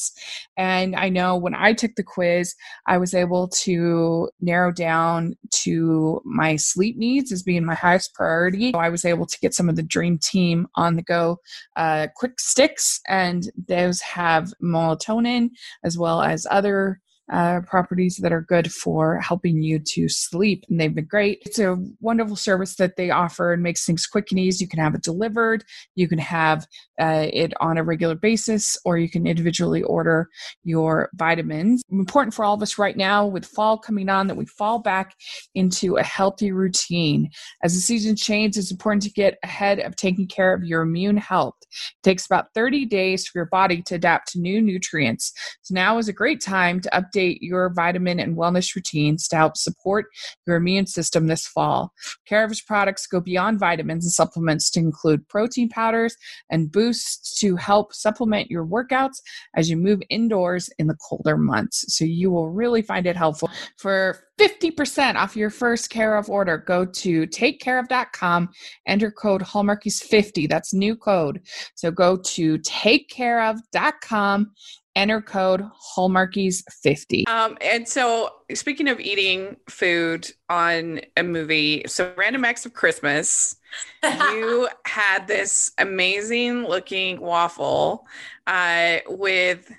[0.57, 2.55] And I know when I took the quiz,
[2.87, 8.71] I was able to narrow down to my sleep needs as being my highest priority.
[8.71, 11.37] So I was able to get some of the Dream Team on the go
[11.75, 15.49] uh, quick sticks, and those have melatonin
[15.83, 16.99] as well as other
[17.31, 20.65] uh, properties that are good for helping you to sleep.
[20.69, 21.41] And they've been great.
[21.45, 24.65] It's a wonderful service that they offer and makes things quick and easy.
[24.65, 25.63] You can have it delivered,
[25.95, 26.67] you can have
[26.99, 30.27] uh, it on a regular basis, or you can individually order
[30.63, 31.81] your vitamins.
[31.89, 35.15] Important for all of us right now with fall coming on that we fall back
[35.55, 37.29] into a healthy routine.
[37.63, 41.17] As the season changes, it's important to get ahead of taking care of your immune
[41.17, 41.55] health.
[41.61, 45.31] It takes about 30 days for your body to adapt to new nutrients.
[45.61, 49.35] So now is a great time to update update your vitamin and wellness routines to
[49.35, 50.07] help support
[50.47, 51.91] your immune system this fall.
[52.25, 56.15] Care of products go beyond vitamins and supplements to include protein powders
[56.49, 59.21] and boosts to help supplement your workouts
[59.55, 61.85] as you move indoors in the colder months.
[61.87, 63.49] So you will really find it helpful.
[63.77, 68.49] For 50% off your first care of order, go to takecareof.com,
[68.87, 70.49] enter code Hallmarkies50.
[70.49, 71.41] That's new code.
[71.75, 74.51] So go to takecareof.com
[74.95, 75.63] enter code
[75.95, 82.73] hallmarkies50 um and so speaking of eating food on a movie so random acts of
[82.73, 83.55] christmas
[84.03, 88.05] you had this amazing looking waffle
[88.47, 89.71] uh with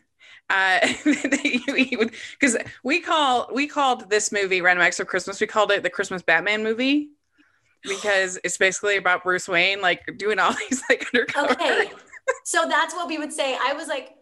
[0.48, 5.40] uh because we call we called this movie random acts of christmas.
[5.40, 7.10] We called it the christmas batman movie
[7.82, 11.92] because it's basically about bruce wayne like doing all these like undercover okay.
[12.44, 13.56] So that's what we would say.
[13.60, 14.14] I was like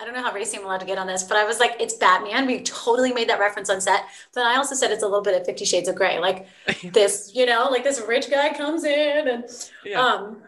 [0.00, 1.76] I don't know how racy I'm allowed to get on this, but I was like,
[1.78, 2.46] it's Batman.
[2.46, 4.04] We totally made that reference on set.
[4.34, 6.46] But I also said it's a little bit of Fifty Shades of Grey, like
[6.92, 9.44] this, you know, like this rich guy comes in and,
[9.84, 10.00] yeah.
[10.00, 10.42] um,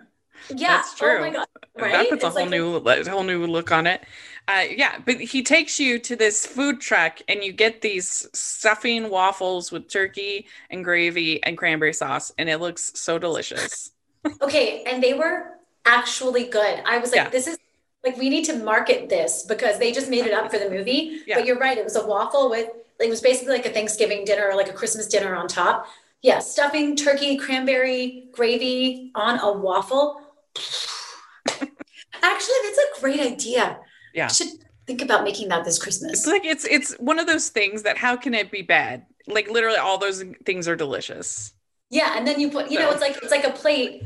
[0.51, 1.19] yeah, that's true.
[1.19, 1.93] Oh my god, right?
[1.93, 4.03] That puts it's a whole like, new, whole new look on it.
[4.49, 9.09] Uh, yeah, but he takes you to this food truck, and you get these stuffing
[9.09, 13.93] waffles with turkey and gravy and cranberry sauce, and it looks so delicious.
[14.43, 16.83] okay, and they were actually good.
[16.85, 17.29] I was like, yeah.
[17.29, 17.59] this is
[18.05, 21.23] like we need to market this because they just made it up for the movie.
[21.27, 21.37] Yeah.
[21.37, 24.25] But you're right, it was a waffle with like, it was basically like a Thanksgiving
[24.25, 25.87] dinner or like a Christmas dinner on top.
[26.23, 30.21] Yeah, stuffing, turkey, cranberry, gravy on a waffle.
[31.49, 33.81] Actually, that's a great idea.
[34.15, 34.27] Yeah.
[34.27, 34.49] I should
[34.87, 36.13] think about making that this Christmas.
[36.13, 39.07] It's like it's it's one of those things that how can it be bad?
[39.27, 41.53] Like literally all those things are delicious.
[41.91, 42.85] Yeah, and then you put, you so.
[42.85, 44.05] know, it's like it's like a plate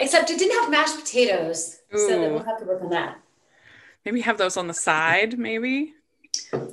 [0.00, 1.78] Except it didn't have mashed potatoes.
[1.94, 1.98] Ooh.
[1.98, 3.18] So then we'll have to work on that.
[4.04, 5.94] Maybe have those on the side, maybe.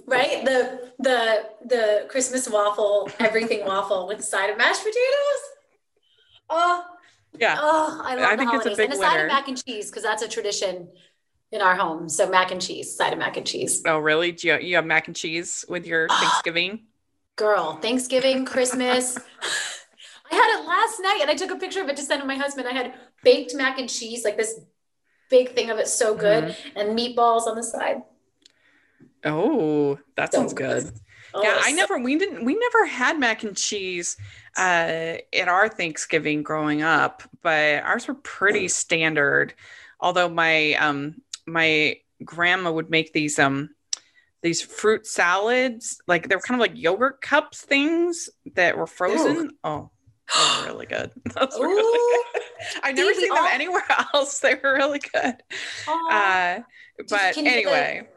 [0.06, 0.44] Right?
[0.44, 5.42] The the the Christmas waffle, everything waffle with a side of mashed potatoes.
[6.50, 6.84] Oh
[7.40, 7.58] yeah.
[7.60, 8.72] Oh, I love I the think holidays.
[8.72, 9.12] It's a big and a winner.
[9.12, 10.90] side of mac and cheese, because that's a tradition
[11.52, 12.10] in our home.
[12.10, 13.82] So mac and cheese, side of mac and cheese.
[13.86, 14.32] Oh, really?
[14.32, 16.20] Do you, you have mac and cheese with your ah.
[16.20, 16.88] Thanksgiving?
[17.38, 19.18] Girl, Thanksgiving, Christmas.
[20.32, 22.28] I had it last night and I took a picture of it to send to
[22.28, 22.68] my husband.
[22.68, 24.60] I had baked mac and cheese, like this
[25.30, 26.80] big thing of it, so good, mm-hmm.
[26.80, 28.04] and meatballs on the side.
[29.24, 30.84] Oh, that sounds so good.
[30.84, 30.94] good.
[31.34, 34.18] Oh, yeah, I never we didn't we never had mac and cheese
[34.58, 39.54] uh at our Thanksgiving growing up, but ours were pretty standard.
[40.00, 43.70] Although my um my grandma would make these um
[44.42, 49.52] these fruit salads, like they were kind of like yogurt cups things that were frozen.
[49.64, 49.92] Oh,
[50.34, 51.12] they were really good.
[51.36, 52.42] That's really good.
[52.84, 54.40] I've never seen them anywhere else.
[54.40, 55.36] They were really good.
[55.88, 56.60] Uh,
[57.10, 58.08] but anyway.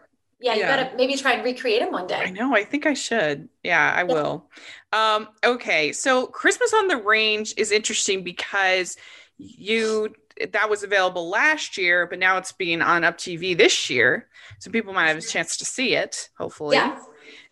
[0.41, 0.77] Yeah, you yeah.
[0.77, 2.17] gotta maybe try and recreate them one day.
[2.17, 2.55] I know.
[2.55, 3.49] I think I should.
[3.63, 4.51] Yeah, I will.
[4.93, 8.99] Um, okay, so Christmas on the Range is interesting because
[9.39, 10.15] you
[10.53, 14.71] that was available last year, but now it's being on Up TV this year, so
[14.71, 16.29] people might have a chance to see it.
[16.37, 16.77] Hopefully.
[16.77, 16.99] Yeah.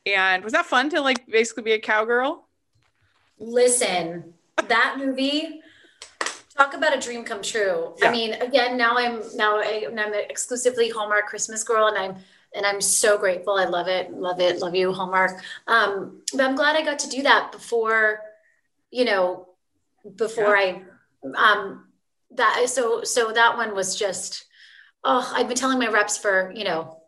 [0.05, 2.47] And was that fun to like basically be a cowgirl?
[3.39, 4.35] Listen,
[4.69, 5.61] that movie
[6.57, 7.95] talk about a dream come true.
[7.99, 8.09] Yeah.
[8.09, 12.17] I mean, again, now I'm now I, an exclusively Hallmark Christmas girl, and I'm
[12.55, 13.55] and I'm so grateful.
[13.55, 15.43] I love it, love it, love you, Hallmark.
[15.67, 18.21] Um, but I'm glad I got to do that before,
[18.91, 19.49] you know,
[20.17, 20.81] before yeah.
[21.25, 21.87] I um
[22.33, 24.47] that so so that one was just
[25.05, 27.02] oh I've been telling my reps for you know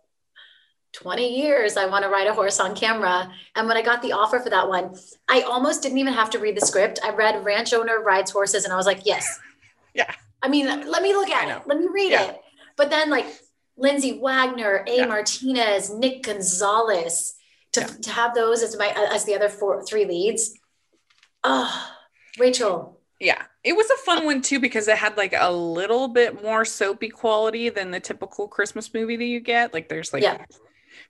[0.94, 3.30] 20 years I want to ride a horse on camera.
[3.57, 4.94] And when I got the offer for that one,
[5.28, 7.00] I almost didn't even have to read the script.
[7.04, 9.40] I read Ranch Owner Rides Horses and I was like, yes.
[9.96, 10.12] Yeah.
[10.42, 11.68] I mean, let me look at it.
[11.68, 12.30] Let me read yeah.
[12.30, 12.40] it.
[12.76, 13.26] But then like
[13.76, 14.96] Lindsay Wagner, A.
[14.96, 15.07] Yeah.
[15.07, 17.37] Martinez, Nick Gonzalez,
[17.74, 17.87] to, yeah.
[17.87, 20.59] to have those as my as the other four three leads.
[21.44, 21.92] Oh,
[22.40, 22.98] Rachel.
[23.20, 23.40] Yeah.
[23.62, 27.11] It was a fun one too because it had like a little bit more soapy
[27.11, 29.72] quality than the typical Christmas movie that you get.
[29.72, 30.44] Like there's like yeah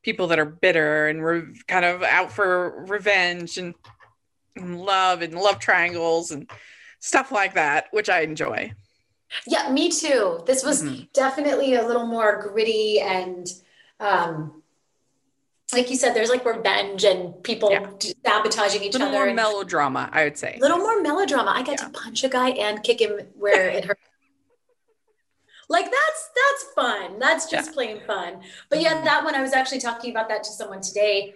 [0.04, 3.74] people that are bitter and re- kind of out for revenge and,
[4.54, 6.48] and love and love triangles and
[7.00, 8.72] stuff like that, which I enjoy.
[9.46, 10.42] Yeah, me too.
[10.46, 11.04] This was mm-hmm.
[11.12, 13.48] definitely a little more gritty and
[13.98, 14.62] um
[15.72, 17.90] like you said, there's like revenge and people yeah.
[18.24, 19.24] sabotaging each little other.
[19.26, 20.56] More melodrama, I would say.
[20.56, 21.50] A little more melodrama.
[21.50, 21.86] I got yeah.
[21.86, 23.98] to punch a guy and kick him where it hurt
[25.68, 27.18] like that's that's fun.
[27.18, 27.74] That's just yeah.
[27.74, 28.40] plain fun.
[28.68, 31.34] But yeah that one i was actually talking about that to someone today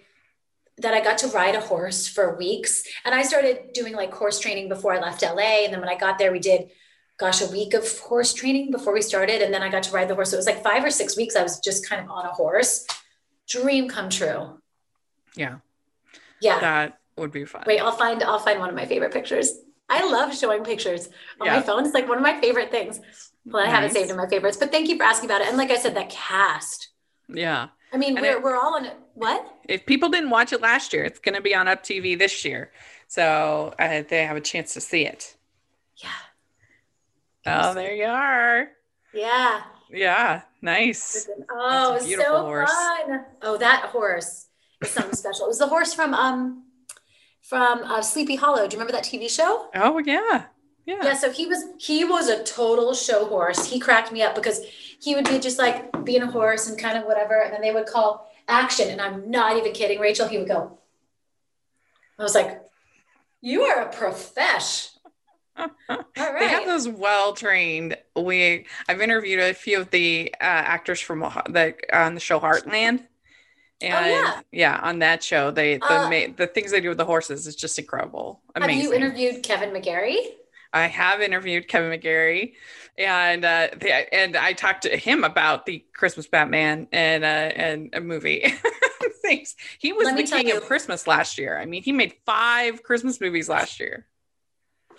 [0.77, 2.83] that i got to ride a horse for weeks.
[3.05, 5.97] And i started doing like horse training before i left la and then when i
[5.97, 6.69] got there we did
[7.17, 9.41] gosh a week of horse training before we started.
[9.41, 10.31] And then i got to ride the horse.
[10.31, 12.31] So it was like five or six weeks i was just kind of on a
[12.31, 12.85] horse.
[13.47, 14.59] Dream come true.
[15.35, 15.57] Yeah.
[16.39, 16.59] Yeah.
[16.59, 17.63] That would be fun.
[17.65, 19.53] Wait i'll find i'll find one of my favorite pictures
[19.89, 21.57] i love showing pictures on yeah.
[21.57, 22.99] my phone it's like one of my favorite things
[23.45, 23.75] well, I nice.
[23.75, 25.47] haven't saved in my favorites, but thank you for asking about it.
[25.47, 26.89] And like I said, that cast.
[27.27, 27.69] Yeah.
[27.91, 28.95] I mean, and we're, it, we're all on it.
[29.15, 29.45] What?
[29.67, 32.45] If people didn't watch it last year, it's going to be on Up TV this
[32.45, 32.71] year.
[33.07, 35.35] So uh, they have a chance to see it.
[35.97, 36.09] Yeah.
[37.47, 38.67] Oh, there you are.
[39.13, 39.61] Yeah.
[39.89, 40.41] Yeah.
[40.61, 41.27] Nice.
[41.49, 42.71] Oh, it was so horse.
[42.71, 43.25] fun.
[43.41, 44.47] Oh, that horse
[44.81, 45.45] is something special.
[45.45, 46.65] It was the horse from, um,
[47.49, 48.67] from uh, Sleepy Hollow.
[48.67, 49.69] Do you remember that TV show?
[49.73, 50.45] Oh, yeah.
[50.85, 50.99] Yeah.
[51.03, 51.13] Yeah.
[51.15, 53.65] So he was he was a total show horse.
[53.65, 54.61] He cracked me up because
[54.99, 57.71] he would be just like being a horse and kind of whatever, and then they
[57.71, 60.27] would call action, and I'm not even kidding, Rachel.
[60.27, 60.79] He would go.
[62.17, 62.61] I was like,
[63.41, 64.89] "You are a profesh."
[65.55, 66.05] All right.
[66.39, 67.97] They have those well trained.
[68.15, 73.05] We I've interviewed a few of the uh, actors from the on the show Heartland.
[73.81, 74.41] And oh, yeah.
[74.51, 77.55] yeah, on that show, they the uh, the things they do with the horses is
[77.55, 78.41] just incredible.
[78.55, 78.75] Amazing.
[78.75, 80.17] Have you interviewed Kevin McGarry?
[80.73, 82.53] I have interviewed Kevin McGarry,
[82.97, 87.89] and uh, the, and I talked to him about the Christmas Batman and uh, and
[87.93, 88.53] a movie.
[89.23, 89.55] Thanks.
[89.77, 90.57] He was the king you.
[90.57, 91.57] of Christmas last year.
[91.57, 94.07] I mean, he made five Christmas movies last year.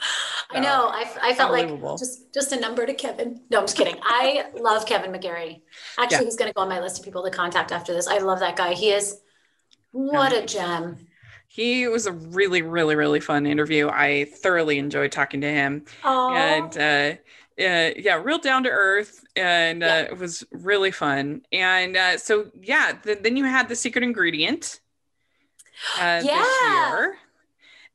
[0.53, 0.89] I know.
[0.93, 3.41] I, I felt like just just a number to Kevin.
[3.51, 3.97] No, I'm just kidding.
[4.03, 5.63] I love Kevin McGarry.
[5.99, 6.25] Actually, yeah.
[6.25, 8.07] he's going to go on my list of people to contact after this.
[8.07, 8.75] I love that guy.
[8.75, 9.21] He is
[9.93, 11.07] what a gem
[11.53, 13.89] he was a really, really, really fun interview.
[13.89, 15.85] I thoroughly enjoyed talking to him.
[16.05, 16.37] Aww.
[16.37, 17.21] And uh,
[17.61, 20.01] uh, yeah, real down to earth, and uh, yeah.
[20.03, 21.43] it was really fun.
[21.51, 24.79] And uh, so, yeah, then you had the secret ingredient
[25.97, 26.39] uh, yeah.
[26.39, 27.17] this year,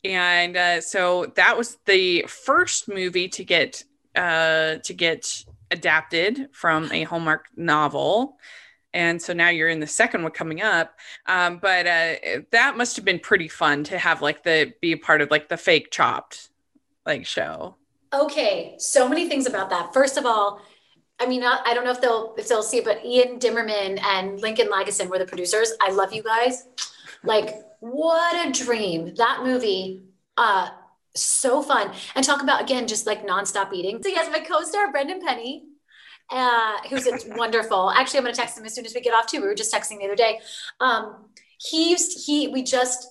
[0.05, 3.83] and uh, so that was the first movie to get
[4.15, 8.37] uh, to get adapted from a Hallmark novel
[8.93, 12.13] and so now you're in the second one coming up um, but uh,
[12.51, 15.49] that must have been pretty fun to have like the be a part of like
[15.49, 16.49] the fake chopped
[17.05, 17.75] like show
[18.13, 20.61] okay so many things about that first of all
[21.19, 24.41] I mean, I don't know if they'll if they'll see it, but Ian Dimerman and
[24.41, 25.71] Lincoln Lageson were the producers.
[25.81, 26.67] I love you guys.
[27.23, 27.55] Like,
[27.91, 29.13] what a dream!
[29.15, 30.03] That movie,
[30.37, 30.69] uh,
[31.15, 31.91] so fun.
[32.15, 34.01] And talk about again, just like nonstop eating.
[34.01, 35.65] So yes, my co-star Brendan Penny,
[36.31, 37.91] uh, who's wonderful.
[37.91, 39.41] Actually, I'm going to text him as soon as we get off too.
[39.41, 40.39] We were just texting the other day.
[40.79, 41.25] Um,
[41.59, 43.07] he used, he, we just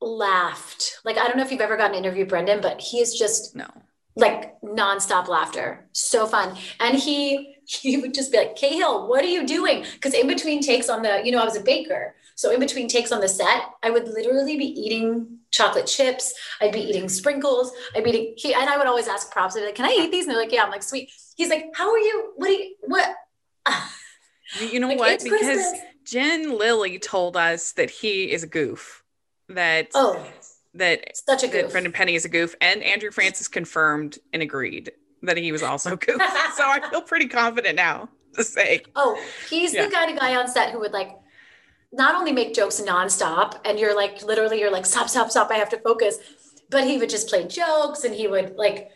[0.00, 0.98] laughed.
[1.04, 3.54] Like, I don't know if you've ever gotten to interview Brendan, but he is just
[3.56, 3.68] no,
[4.16, 5.86] like nonstop laughter.
[5.92, 6.56] So fun.
[6.80, 9.84] And he he would just be like, Cahill, what are you doing?
[9.94, 12.14] Because in between takes on the, you know, I was a baker.
[12.36, 16.32] So in between takes on the set, I would literally be eating chocolate chips.
[16.60, 17.72] I'd be eating sprinkles.
[17.94, 19.56] I'd be eating, he, and I would always ask props.
[19.56, 20.26] I'd be like, can I eat these?
[20.26, 20.62] And they're like, yeah.
[20.62, 21.10] I'm like, sweet.
[21.34, 22.32] He's like, how are you?
[22.36, 23.14] What are you, what?
[24.60, 25.22] You know like, what?
[25.24, 25.80] Because Christmas.
[26.04, 29.02] Jen Lilley told us that he is a goof.
[29.48, 30.24] That oh,
[30.78, 34.42] that such a good friend Brendan Penny is a goof, and Andrew Francis confirmed and
[34.42, 36.16] agreed that he was also a goof.
[36.56, 38.82] so I feel pretty confident now to say.
[38.94, 39.86] Oh, he's yeah.
[39.86, 41.10] the kind of guy on set who would like
[41.92, 45.50] not only make jokes nonstop, and you're like literally you're like stop, stop, stop.
[45.50, 46.18] I have to focus.
[46.68, 48.90] But he would just play jokes, and he would like,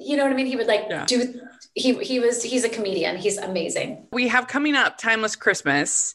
[0.00, 0.46] you know what I mean?
[0.46, 1.04] He would like yeah.
[1.06, 1.40] do.
[1.74, 3.16] He he was he's a comedian.
[3.16, 4.06] He's amazing.
[4.12, 6.14] We have coming up Timeless Christmas.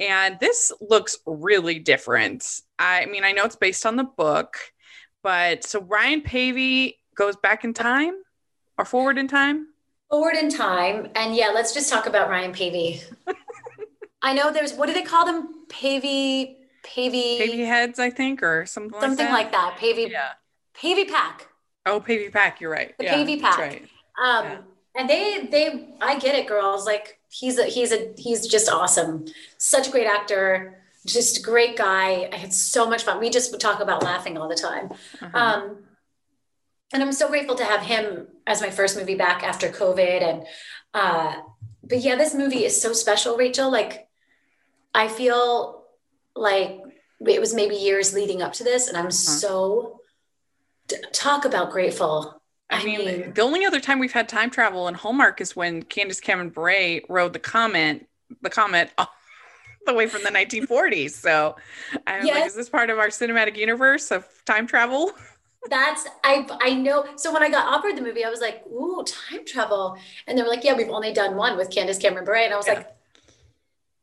[0.00, 2.60] And this looks really different.
[2.78, 4.56] I mean, I know it's based on the book,
[5.22, 8.14] but so Ryan Paevey goes back in time
[8.78, 9.68] or forward in time?
[10.10, 11.08] Forward in time.
[11.14, 13.02] And yeah, let's just talk about Ryan Paevey.
[14.22, 15.66] I know there's what do they call them?
[15.68, 19.64] Paevey Pavey Paevey heads, I think, or something, something like that.
[19.64, 19.96] Like that.
[19.96, 20.32] Paevey, yeah.
[20.76, 21.48] Paevey pack.
[21.86, 22.60] Oh, Paevey pack.
[22.60, 22.94] You're right.
[22.98, 23.58] The yeah, Paevey pack.
[23.58, 23.82] right.
[24.22, 24.58] Um, yeah.
[24.94, 26.86] and they, they, I get it, girls.
[26.86, 29.26] Like he's a, he's a, he's just awesome.
[29.58, 30.80] Such a great actor.
[31.06, 32.28] Just a great guy.
[32.32, 33.20] I had so much fun.
[33.20, 34.90] We just would talk about laughing all the time.
[35.20, 35.38] Uh-huh.
[35.38, 35.84] Um,
[36.92, 40.22] and I'm so grateful to have him as my first movie back after COVID.
[40.22, 40.46] And
[40.94, 41.34] uh,
[41.82, 43.70] but yeah, this movie is so special, Rachel.
[43.70, 44.06] Like
[44.94, 45.84] I feel
[46.36, 46.80] like
[47.26, 49.10] it was maybe years leading up to this, and I'm uh-huh.
[49.10, 50.00] so
[51.12, 52.40] talk about grateful.
[52.70, 55.54] I, I mean, mean, the only other time we've had time travel in Hallmark is
[55.54, 58.06] when Candace Cameron Bure rode the comet,
[58.42, 59.08] the comet all
[59.86, 61.10] the way from the 1940s.
[61.10, 61.56] So
[62.06, 62.34] I'm yes.
[62.34, 65.12] like, is this part of our cinematic universe of time travel?
[65.70, 67.06] that's I I know.
[67.16, 69.96] So when I got offered the movie, I was like, "Ooh, time travel,"
[70.26, 72.56] and they were like, "Yeah, we've only done one with Candace Cameron Bure," and I
[72.56, 72.74] was yeah.
[72.74, 72.96] like,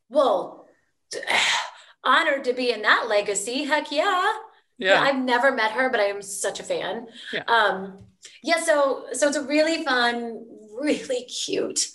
[0.08, 0.68] "Well,
[2.04, 3.64] honored to be in that legacy.
[3.64, 4.32] Heck yeah.
[4.78, 4.94] yeah.
[4.94, 7.06] yeah." I've never met her, but I am such a fan.
[7.32, 7.44] Yeah.
[7.44, 7.98] Um,
[8.42, 8.60] yeah.
[8.60, 10.44] So so it's a really fun,
[10.80, 11.86] really cute,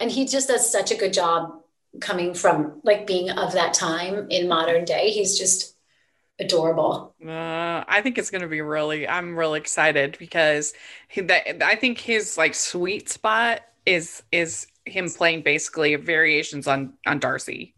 [0.00, 1.50] and he just does such a good job
[2.00, 5.10] coming from like being of that time in modern day.
[5.10, 5.76] He's just
[6.38, 7.14] adorable.
[7.24, 9.08] Uh, I think it's going to be really.
[9.08, 10.72] I'm really excited because
[11.08, 16.94] he, that I think his like sweet spot is is him playing basically variations on
[17.06, 17.74] on Darcy.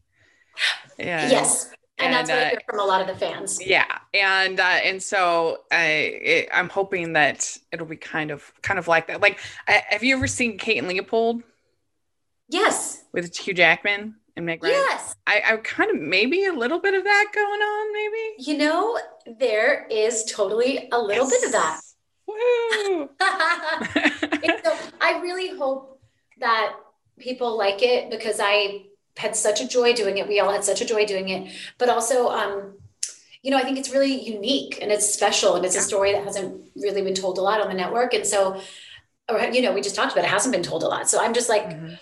[0.99, 1.29] Yeah.
[1.29, 1.71] Yes.
[1.99, 3.59] And, and that's what uh, I hear from a lot of the fans.
[3.65, 8.87] Yeah, and uh, and so I I'm hoping that it'll be kind of kind of
[8.87, 9.23] like that.
[9.23, 11.43] Like, have you ever seen Kate and Leopold?
[12.49, 13.05] Yes.
[13.13, 14.75] With Hugh Jackman and Meg Ryan.
[14.75, 15.17] Yes.
[15.27, 18.51] I, I kind of maybe a little bit of that going on, maybe.
[18.51, 18.99] You know,
[19.39, 21.41] there is totally a little yes.
[21.41, 21.81] bit of that.
[22.27, 23.09] Woo.
[24.65, 26.01] so I really hope
[26.39, 26.75] that
[27.19, 30.29] people like it because I had such a joy doing it.
[30.29, 31.53] We all had such a joy doing it.
[31.79, 32.75] But also, um,
[33.43, 36.25] you know, I think it's really unique and it's special and it's a story that
[36.25, 38.15] hasn't really been told a lot on the network.
[38.15, 38.61] And so,
[39.29, 41.09] or, you know, we just talked about it, hasn't been told a lot.
[41.09, 41.95] So I'm just like, mm-hmm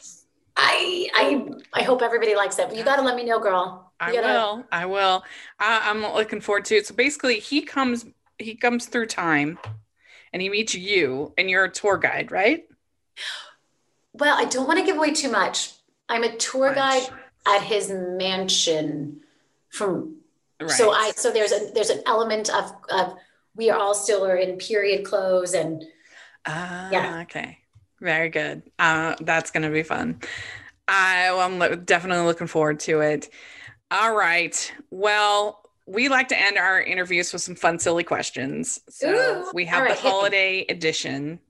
[0.56, 2.68] I I I hope everybody likes it.
[2.68, 3.92] But you got to let me know, girl.
[4.00, 4.26] You I gotta...
[4.26, 4.64] will.
[4.70, 5.24] I will.
[5.58, 6.86] I, I'm looking forward to it.
[6.86, 8.06] So basically, he comes
[8.38, 9.58] he comes through time,
[10.32, 12.64] and he meets you, and you're a tour guide, right?
[14.12, 15.73] Well, I don't want to give away too much.
[16.08, 17.08] I'm a tour guide
[17.46, 19.20] at his mansion.
[19.70, 20.18] From
[20.60, 20.70] right.
[20.70, 23.14] so I so there's a there's an element of of
[23.56, 25.82] we are all still are in period clothes and
[26.46, 27.58] uh, yeah okay
[28.04, 28.62] very good.
[28.78, 30.20] Uh, that's going to be fun.
[30.86, 33.30] I, I'm lo- definitely looking forward to it.
[33.90, 34.72] All right.
[34.90, 38.80] Well, we like to end our interviews with some fun, silly questions.
[38.90, 41.40] So Ooh, we have right, the holiday edition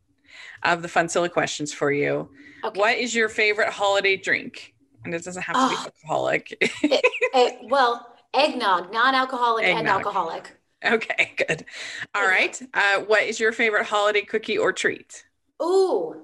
[0.62, 2.30] of the fun, silly questions for you.
[2.64, 2.80] Okay.
[2.80, 4.74] What is your favorite holiday drink?
[5.04, 6.56] And it doesn't have to oh, be alcoholic.
[6.60, 9.80] it, it, well, eggnog, non-alcoholic eggnog.
[9.80, 10.56] and alcoholic.
[10.84, 11.64] Okay, good.
[12.14, 12.60] All right.
[12.72, 15.26] Uh, what is your favorite holiday cookie or treat?
[15.62, 16.22] Ooh,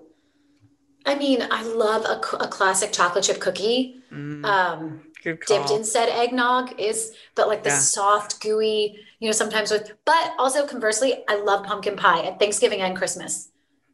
[1.06, 3.96] I mean, I love a, a classic chocolate chip cookie.
[4.12, 7.78] Mm, um, dipped in said eggnog is, but like the yeah.
[7.78, 12.80] soft, gooey, you know, sometimes with, but also conversely, I love pumpkin pie at Thanksgiving
[12.80, 13.50] and Christmas.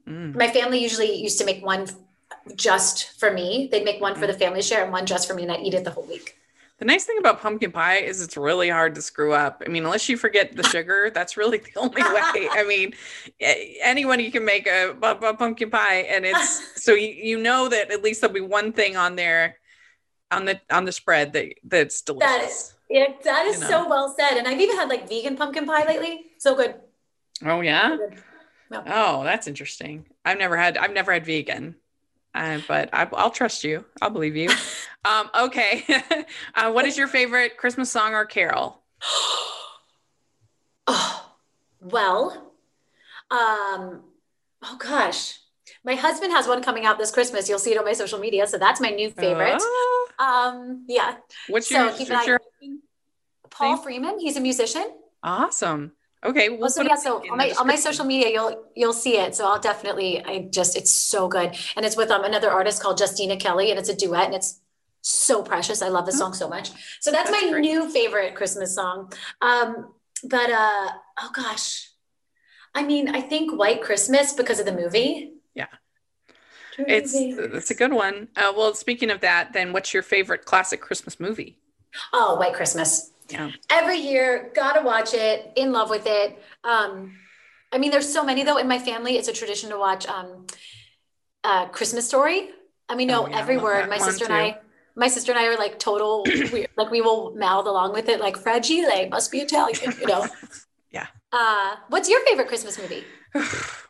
[0.08, 0.36] Mm.
[0.36, 1.86] My family usually used to make one
[2.54, 3.68] just for me.
[3.70, 4.18] They'd make one mm.
[4.18, 6.06] for the family share and one just for me, and I'd eat it the whole
[6.06, 6.36] week.
[6.78, 9.62] The nice thing about pumpkin pie is it's really hard to screw up.
[9.64, 12.48] I mean, unless you forget the sugar, that's really the only way.
[12.50, 12.92] I mean,
[13.40, 17.90] anyone you can make a, a, pumpkin pie, and it's so you, you know that
[17.90, 19.56] at least there'll be one thing on there
[20.30, 22.28] on the on the spread that that's delicious.
[22.28, 23.68] That is, yeah, that is you know?
[23.68, 24.36] so well said.
[24.36, 26.26] And I've even had like vegan pumpkin pie lately.
[26.38, 26.74] So good.
[27.44, 27.90] Oh yeah.
[27.90, 28.22] So good.
[28.68, 28.82] No.
[28.86, 30.06] Oh, that's interesting.
[30.24, 31.76] I've never had I've never had vegan.
[32.36, 33.84] Uh, but I, will trust you.
[34.00, 34.50] I'll believe you.
[35.06, 35.84] Um, okay.
[36.56, 38.82] uh, what is your favorite Christmas song or carol?
[40.88, 41.32] oh,
[41.80, 42.52] well,
[43.30, 44.02] um,
[44.64, 45.38] oh gosh.
[45.84, 47.48] My husband has one coming out this Christmas.
[47.48, 48.48] You'll see it on my social media.
[48.48, 49.58] So that's my new favorite.
[49.60, 50.08] Oh.
[50.18, 51.18] Um, yeah.
[51.48, 52.40] What's your, so what's your
[53.48, 53.82] Paul name?
[53.84, 54.18] Freeman?
[54.18, 54.90] He's a musician.
[55.22, 55.92] Awesome.
[56.24, 56.48] Okay.
[56.48, 59.34] We'll so yeah, so on my on my social media, you'll you'll see it.
[59.34, 60.24] So I'll definitely.
[60.24, 63.78] I just it's so good, and it's with um another artist called Justina Kelly, and
[63.78, 64.60] it's a duet, and it's
[65.02, 65.82] so precious.
[65.82, 66.70] I love the song so much.
[67.00, 67.60] So that's, that's my great.
[67.60, 69.12] new favorite Christmas song.
[69.40, 69.94] Um,
[70.24, 70.88] but uh,
[71.20, 71.90] oh gosh,
[72.74, 75.34] I mean, I think White Christmas because of the movie.
[75.54, 75.66] Yeah.
[76.78, 78.28] It's it's a good one.
[78.36, 81.58] Uh, well, speaking of that, then what's your favorite classic Christmas movie?
[82.12, 83.12] Oh, White Christmas.
[83.28, 83.50] Yeah.
[83.70, 85.52] Every year, gotta watch it.
[85.56, 86.38] In love with it.
[86.64, 87.16] Um,
[87.72, 89.16] I mean, there's so many though in my family.
[89.16, 90.46] It's a tradition to watch um,
[91.44, 92.50] uh, Christmas Story.
[92.88, 93.88] I mean, know oh, yeah, every word.
[93.88, 94.32] My sister too.
[94.32, 94.58] and I,
[94.94, 96.24] my sister and I are like total.
[96.52, 100.26] we, like we will mouth along with it, like fragile must be Italian, you know.
[100.90, 101.06] yeah.
[101.32, 103.04] Uh, what's your favorite Christmas movie?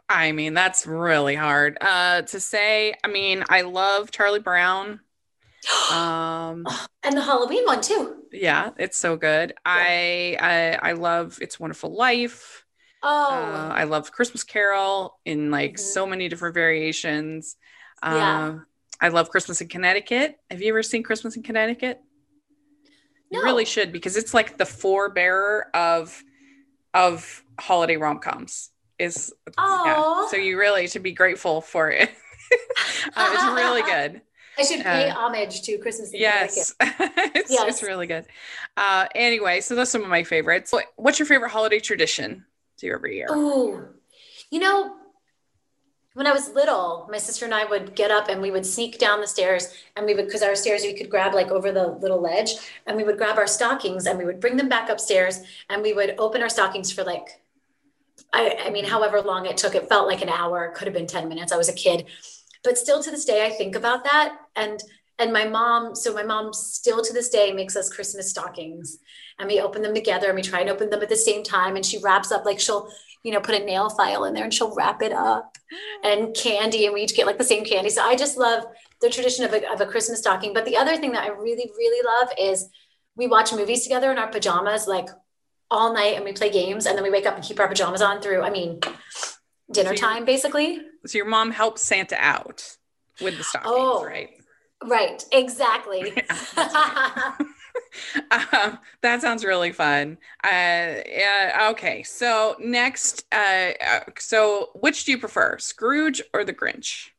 [0.09, 2.95] I mean, that's really hard uh, to say.
[3.03, 5.01] I mean, I love Charlie Brown.
[5.93, 6.67] Um,
[7.03, 8.23] and the Halloween one too.
[8.33, 9.51] Yeah, it's so good.
[9.51, 9.55] Yeah.
[9.65, 12.65] I, I I love It's Wonderful Life.
[13.03, 15.85] Oh, uh, I love Christmas Carol in like mm-hmm.
[15.85, 17.57] so many different variations.
[18.03, 18.47] yeah.
[18.47, 18.67] Um,
[19.01, 20.39] I love Christmas in Connecticut.
[20.51, 22.01] Have you ever seen Christmas in Connecticut?
[23.31, 23.41] No.
[23.41, 26.23] You really should because it's like the forebearer of
[26.95, 28.71] of holiday rom coms.
[28.99, 30.27] Is yeah.
[30.31, 32.09] So you really should be grateful for it.
[33.15, 34.23] uh, it's really good.
[34.59, 36.11] I should pay uh, homage to Christmas.
[36.13, 38.27] Yes, it's, yes, it's really good.
[38.77, 40.73] Uh, anyway, so those are some of my favorites.
[40.97, 42.45] What's your favorite holiday tradition
[42.79, 43.27] do every year?
[43.31, 43.89] Oh,
[44.51, 44.97] you know,
[46.17, 48.99] when I was little, my sister and I would get up and we would sneak
[48.99, 51.89] down the stairs and we would, because our stairs we could grab like over the
[51.89, 52.53] little ledge
[52.87, 55.93] and we would grab our stockings and we would bring them back upstairs and we
[55.93, 57.43] would open our stockings for like,
[58.33, 60.95] I, I mean, however long it took, it felt like an hour, it could have
[60.95, 61.53] been 10 minutes.
[61.53, 62.07] I was a kid,
[62.65, 64.37] but still to this day, I think about that.
[64.55, 64.83] And,
[65.19, 68.99] and my mom, so my mom still to this day makes us Christmas stockings
[69.39, 71.77] and we open them together and we try and open them at the same time.
[71.77, 72.89] And she wraps up like she'll,
[73.23, 75.57] you know, put a nail file in there and she'll wrap it up
[76.05, 76.87] and candy.
[76.87, 77.91] And we each get like the same candy.
[77.91, 78.65] So I just love
[79.01, 80.55] the tradition of a, of a Christmas stocking.
[80.55, 82.69] But the other thing that I really, really love is
[83.15, 85.09] we watch movies together in our pajamas, like
[85.71, 86.87] all night and we play games.
[86.87, 88.81] And then we wake up and keep our pajamas on through, I mean,
[89.71, 90.81] dinner time basically.
[91.07, 92.77] So your mom helps Santa out
[93.21, 94.31] with the stockings, oh, right?
[94.85, 96.13] Right, exactly.
[98.31, 100.19] um, that sounds really fun.
[100.45, 106.53] Uh, yeah, okay, so next, uh, uh, so which do you prefer, Scrooge or the
[106.53, 107.11] Grinch?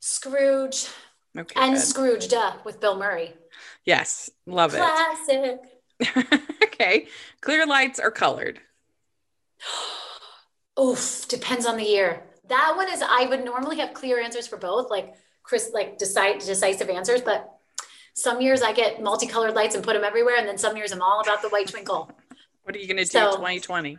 [0.00, 0.88] Scrooge.
[1.36, 1.60] Okay.
[1.60, 1.82] And good.
[1.82, 3.34] Scrooge, duh, with Bill Murray.
[3.84, 5.28] Yes, love Classic.
[5.28, 5.60] it.
[6.02, 6.40] Classic.
[6.64, 7.06] okay,
[7.40, 8.60] clear lights or colored?
[10.80, 12.22] Oof, depends on the year.
[12.48, 16.38] That one is I would normally have clear answers for both, like Chris, like decide
[16.38, 17.58] decisive answers, but
[18.14, 21.02] some years I get multicolored lights and put them everywhere, and then some years I'm
[21.02, 22.10] all about the white twinkle.
[22.62, 23.98] what are you going to do so, 2020?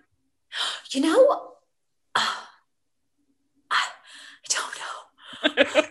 [0.92, 1.54] You know,
[2.16, 2.36] uh,
[3.72, 3.84] I
[4.50, 4.76] don't
[5.56, 5.82] know.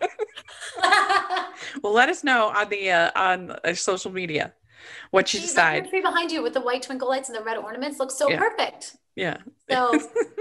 [1.83, 4.53] well, let us know on the uh, on uh, social media
[5.11, 5.87] what you decide.
[5.87, 8.29] The tree behind you with the white twinkle lights and the red ornaments looks so
[8.29, 8.39] yeah.
[8.39, 8.97] perfect.
[9.17, 9.39] Yeah.
[9.71, 9.99] So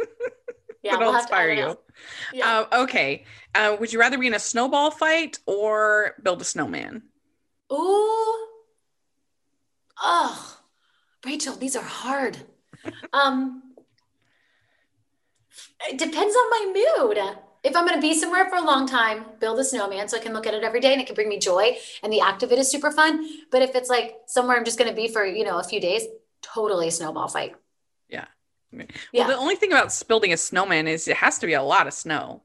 [0.84, 1.78] yeah, it'll we'll inspire you.
[2.34, 2.66] Yeah.
[2.72, 3.26] Uh, okay.
[3.54, 7.04] Uh, would you rather be in a snowball fight or build a snowman?
[7.72, 8.48] Ooh.
[10.02, 10.58] Oh,
[11.26, 12.38] Rachel, these are hard.
[13.14, 13.64] um,
[15.90, 17.18] it depends on my mood.
[17.62, 20.22] If I'm going to be somewhere for a long time, build a snowman so I
[20.22, 21.78] can look at it every day and it can bring me joy.
[22.02, 23.28] And the act of it is super fun.
[23.52, 25.82] But if it's like somewhere I'm just going to be for, you know, a few
[25.82, 26.04] days,
[26.42, 27.56] totally a snowball fight.
[28.72, 28.80] Yeah.
[28.80, 29.28] Well, yeah.
[29.28, 31.93] the only thing about building a snowman is it has to be a lot of
[31.93, 32.43] snow.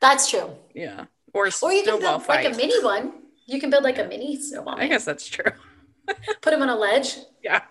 [0.00, 0.50] That's true.
[0.74, 1.06] Yeah.
[1.32, 2.44] Or, or you can build fight.
[2.44, 3.12] like a mini one.
[3.46, 4.76] You can build like a mini snowball.
[4.78, 5.52] I guess that's true.
[6.42, 7.16] Put him on a ledge.
[7.42, 7.62] Yeah.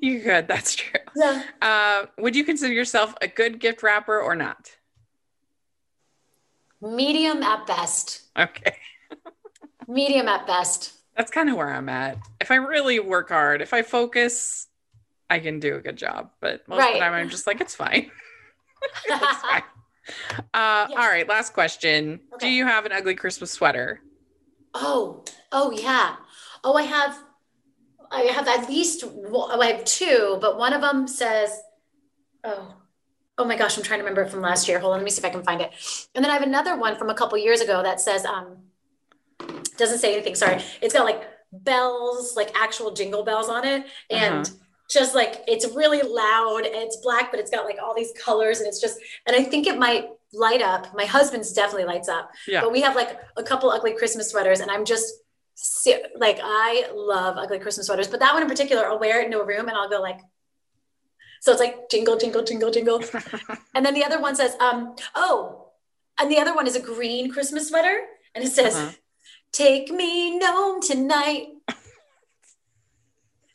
[0.00, 0.48] You could.
[0.48, 1.00] That's true.
[1.16, 1.42] Yeah.
[1.60, 4.70] Uh, would you consider yourself a good gift wrapper or not?
[6.80, 8.22] Medium at best.
[8.36, 8.76] Okay.
[9.86, 10.94] Medium at best.
[11.16, 12.18] That's kind of where I'm at.
[12.40, 14.66] If I really work hard, if I focus,
[15.32, 16.30] I can do a good job.
[16.40, 16.88] But most right.
[16.88, 18.10] of the time, I'm just like, it's fine.
[19.06, 19.62] it's fine.
[20.52, 20.98] Uh, yes.
[20.98, 22.20] All right, last question.
[22.34, 22.48] Okay.
[22.48, 24.00] Do you have an ugly Christmas sweater?
[24.74, 26.16] Oh, oh yeah.
[26.62, 27.18] Oh, I have,
[28.10, 31.62] I have at least, oh, I have two, but one of them says,
[32.44, 32.74] oh,
[33.38, 34.80] oh my gosh, I'm trying to remember it from last year.
[34.80, 35.70] Hold on, let me see if I can find it.
[36.14, 38.58] And then I have another one from a couple years ago that says, um,
[39.78, 40.34] doesn't say anything.
[40.34, 41.22] Sorry, it's got like
[41.52, 44.46] bells, like actual jingle bells on it, and.
[44.46, 44.58] Uh-huh.
[44.92, 48.58] Just like it's really loud and it's black, but it's got like all these colors,
[48.58, 50.94] and it's just, and I think it might light up.
[50.94, 52.60] My husband's definitely lights up, yeah.
[52.60, 55.14] but we have like a couple ugly Christmas sweaters, and I'm just
[56.16, 59.40] like I love ugly Christmas sweaters, but that one in particular, I'll wear it into
[59.40, 60.20] a room and I'll go like,
[61.40, 63.02] so it's like jingle, jingle, jingle, jingle.
[63.74, 65.70] and then the other one says, um, oh,
[66.20, 67.98] and the other one is a green Christmas sweater.
[68.34, 68.92] And it says, uh-huh.
[69.50, 71.48] take me home tonight.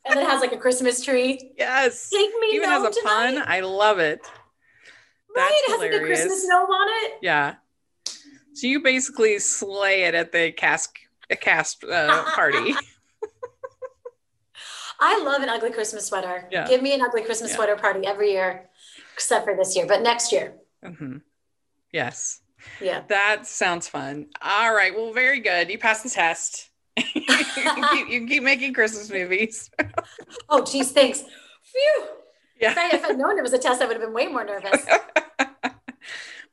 [0.09, 1.51] And it has like a Christmas tree.
[1.57, 2.09] Yes.
[2.09, 3.35] Take me Even has a tonight.
[3.35, 3.43] pun.
[3.45, 4.21] I love it.
[4.21, 4.31] That's
[5.35, 5.51] right.
[5.51, 5.93] It has hilarious.
[5.93, 7.13] like a Christmas gnome on it.
[7.21, 7.55] Yeah.
[8.53, 10.97] So you basically slay it at the cask
[11.29, 12.73] a cast uh, party.
[14.99, 16.47] I love an ugly Christmas sweater.
[16.51, 16.67] Yeah.
[16.67, 17.57] Give me an ugly Christmas yeah.
[17.57, 18.69] sweater party every year,
[19.13, 20.55] except for this year, but next year.
[20.83, 21.17] Mm-hmm.
[21.91, 22.41] Yes.
[22.81, 23.03] Yeah.
[23.07, 24.27] That sounds fun.
[24.41, 24.95] All right.
[24.95, 25.69] Well, very good.
[25.69, 26.71] You passed the test.
[26.97, 27.21] You,
[27.91, 29.69] keep, you, keep, making Christmas movies.
[30.49, 30.91] oh, geez.
[30.91, 31.23] Thanks.
[31.63, 32.05] Phew.
[32.59, 32.71] Yeah.
[32.71, 34.43] If, I, if I'd known it was a test, I would have been way more
[34.43, 34.83] nervous.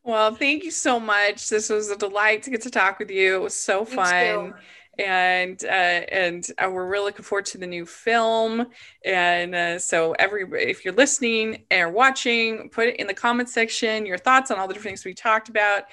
[0.04, 1.48] Well, thank you so much.
[1.48, 3.36] This was a delight to get to talk with you.
[3.36, 4.52] It was so fun.
[4.98, 8.66] And uh, and uh, we're really looking forward to the new film.
[9.04, 14.06] And uh, so, every if you're listening or watching, put it in the comment section
[14.06, 15.84] your thoughts on all the different things we talked about.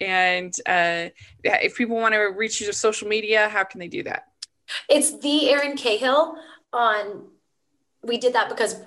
[0.00, 1.08] And uh,
[1.42, 4.24] if people want to reach you to social media, how can they do that?
[4.88, 6.36] It's the Erin Cahill
[6.72, 7.24] on
[8.02, 8.80] we did that because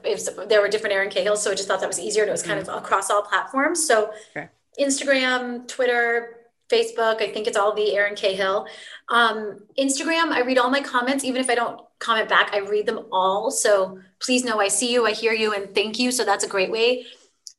[0.48, 2.44] there were different Erin Cahills, so I just thought that was easier and it was
[2.44, 2.70] kind mm-hmm.
[2.70, 3.86] of across all platforms.
[3.86, 4.48] So okay.
[4.80, 6.38] Instagram, Twitter,
[6.72, 7.22] Facebook.
[7.22, 8.68] I think it's all the Erin Cahill.
[9.10, 12.86] Um, Instagram, I read all my comments, even if I don't comment back, I read
[12.86, 13.52] them all.
[13.52, 16.12] So please know I see you, I hear you, and thank you.
[16.12, 17.06] So that's a great way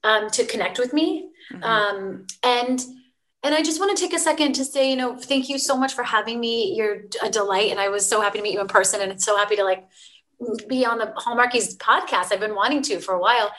[0.05, 1.31] um, to connect with me.
[1.53, 1.63] Mm-hmm.
[1.63, 2.83] Um, and
[3.43, 5.77] and I just want to take a second to say, you know, thank you so
[5.77, 6.75] much for having me.
[6.77, 9.37] You're a delight, and I was so happy to meet you in person, and so
[9.37, 9.89] happy to like
[10.69, 12.33] be on the Hallmarkies podcast.
[12.33, 13.53] I've been wanting to for a while,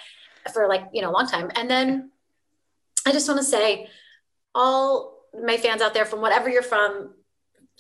[0.54, 2.12] for like you know a long time, and then
[3.06, 3.90] I just want to say,
[4.56, 7.14] all my fans out there from whatever you're from,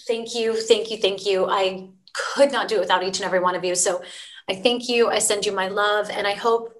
[0.07, 1.45] thank you, thank you, thank you.
[1.47, 3.75] I could not do it without each and every one of you.
[3.75, 4.01] So
[4.49, 5.09] I thank you.
[5.09, 6.73] I send you my love, and I hope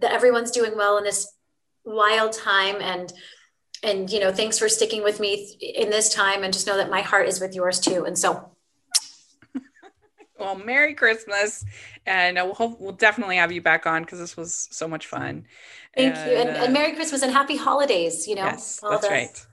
[0.00, 1.32] that everyone's doing well in this
[1.84, 2.76] wild time.
[2.80, 3.12] And
[3.84, 6.42] and you know, thanks for sticking with me in this time.
[6.42, 8.04] And just know that my heart is with yours too.
[8.04, 8.50] And so.
[10.38, 11.64] well, Merry Christmas,
[12.06, 15.46] and we'll, hope, we'll definitely have you back on because this was so much fun.
[15.96, 16.36] Thank and, you.
[16.36, 18.44] And, uh, and, Merry Christmas and happy holidays, you know.
[18.44, 19.46] Yes, that's right.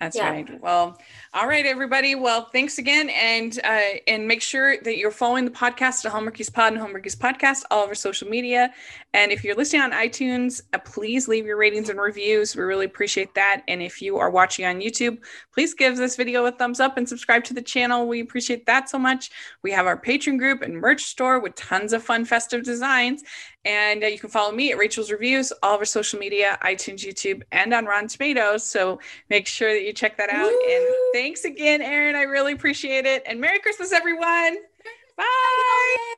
[0.00, 0.30] That's yeah.
[0.30, 0.62] right.
[0.62, 0.98] Well,
[1.34, 2.14] all right, everybody.
[2.14, 6.50] Well, thanks again, and uh, and make sure that you're following the podcast at Hallmarkies
[6.50, 8.72] Pod and Hallmarkies Podcast, all over social media.
[9.12, 12.56] And if you're listening on iTunes, uh, please leave your ratings and reviews.
[12.56, 13.62] We really appreciate that.
[13.68, 15.18] And if you are watching on YouTube,
[15.52, 18.08] please give this video a thumbs up and subscribe to the channel.
[18.08, 19.30] We appreciate that so much.
[19.62, 23.22] We have our Patreon group and merch store with tons of fun festive designs.
[23.64, 27.42] And uh, you can follow me at Rachel's Reviews, all over social media, iTunes, YouTube,
[27.52, 28.64] and on Rotten Tomatoes.
[28.64, 30.50] So make sure that you check that out.
[30.50, 30.60] Woo!
[30.70, 32.16] And thanks again, Erin.
[32.16, 33.22] I really appreciate it.
[33.26, 34.56] And Merry Christmas, everyone.
[35.16, 35.24] Bye.
[35.24, 36.14] Bye.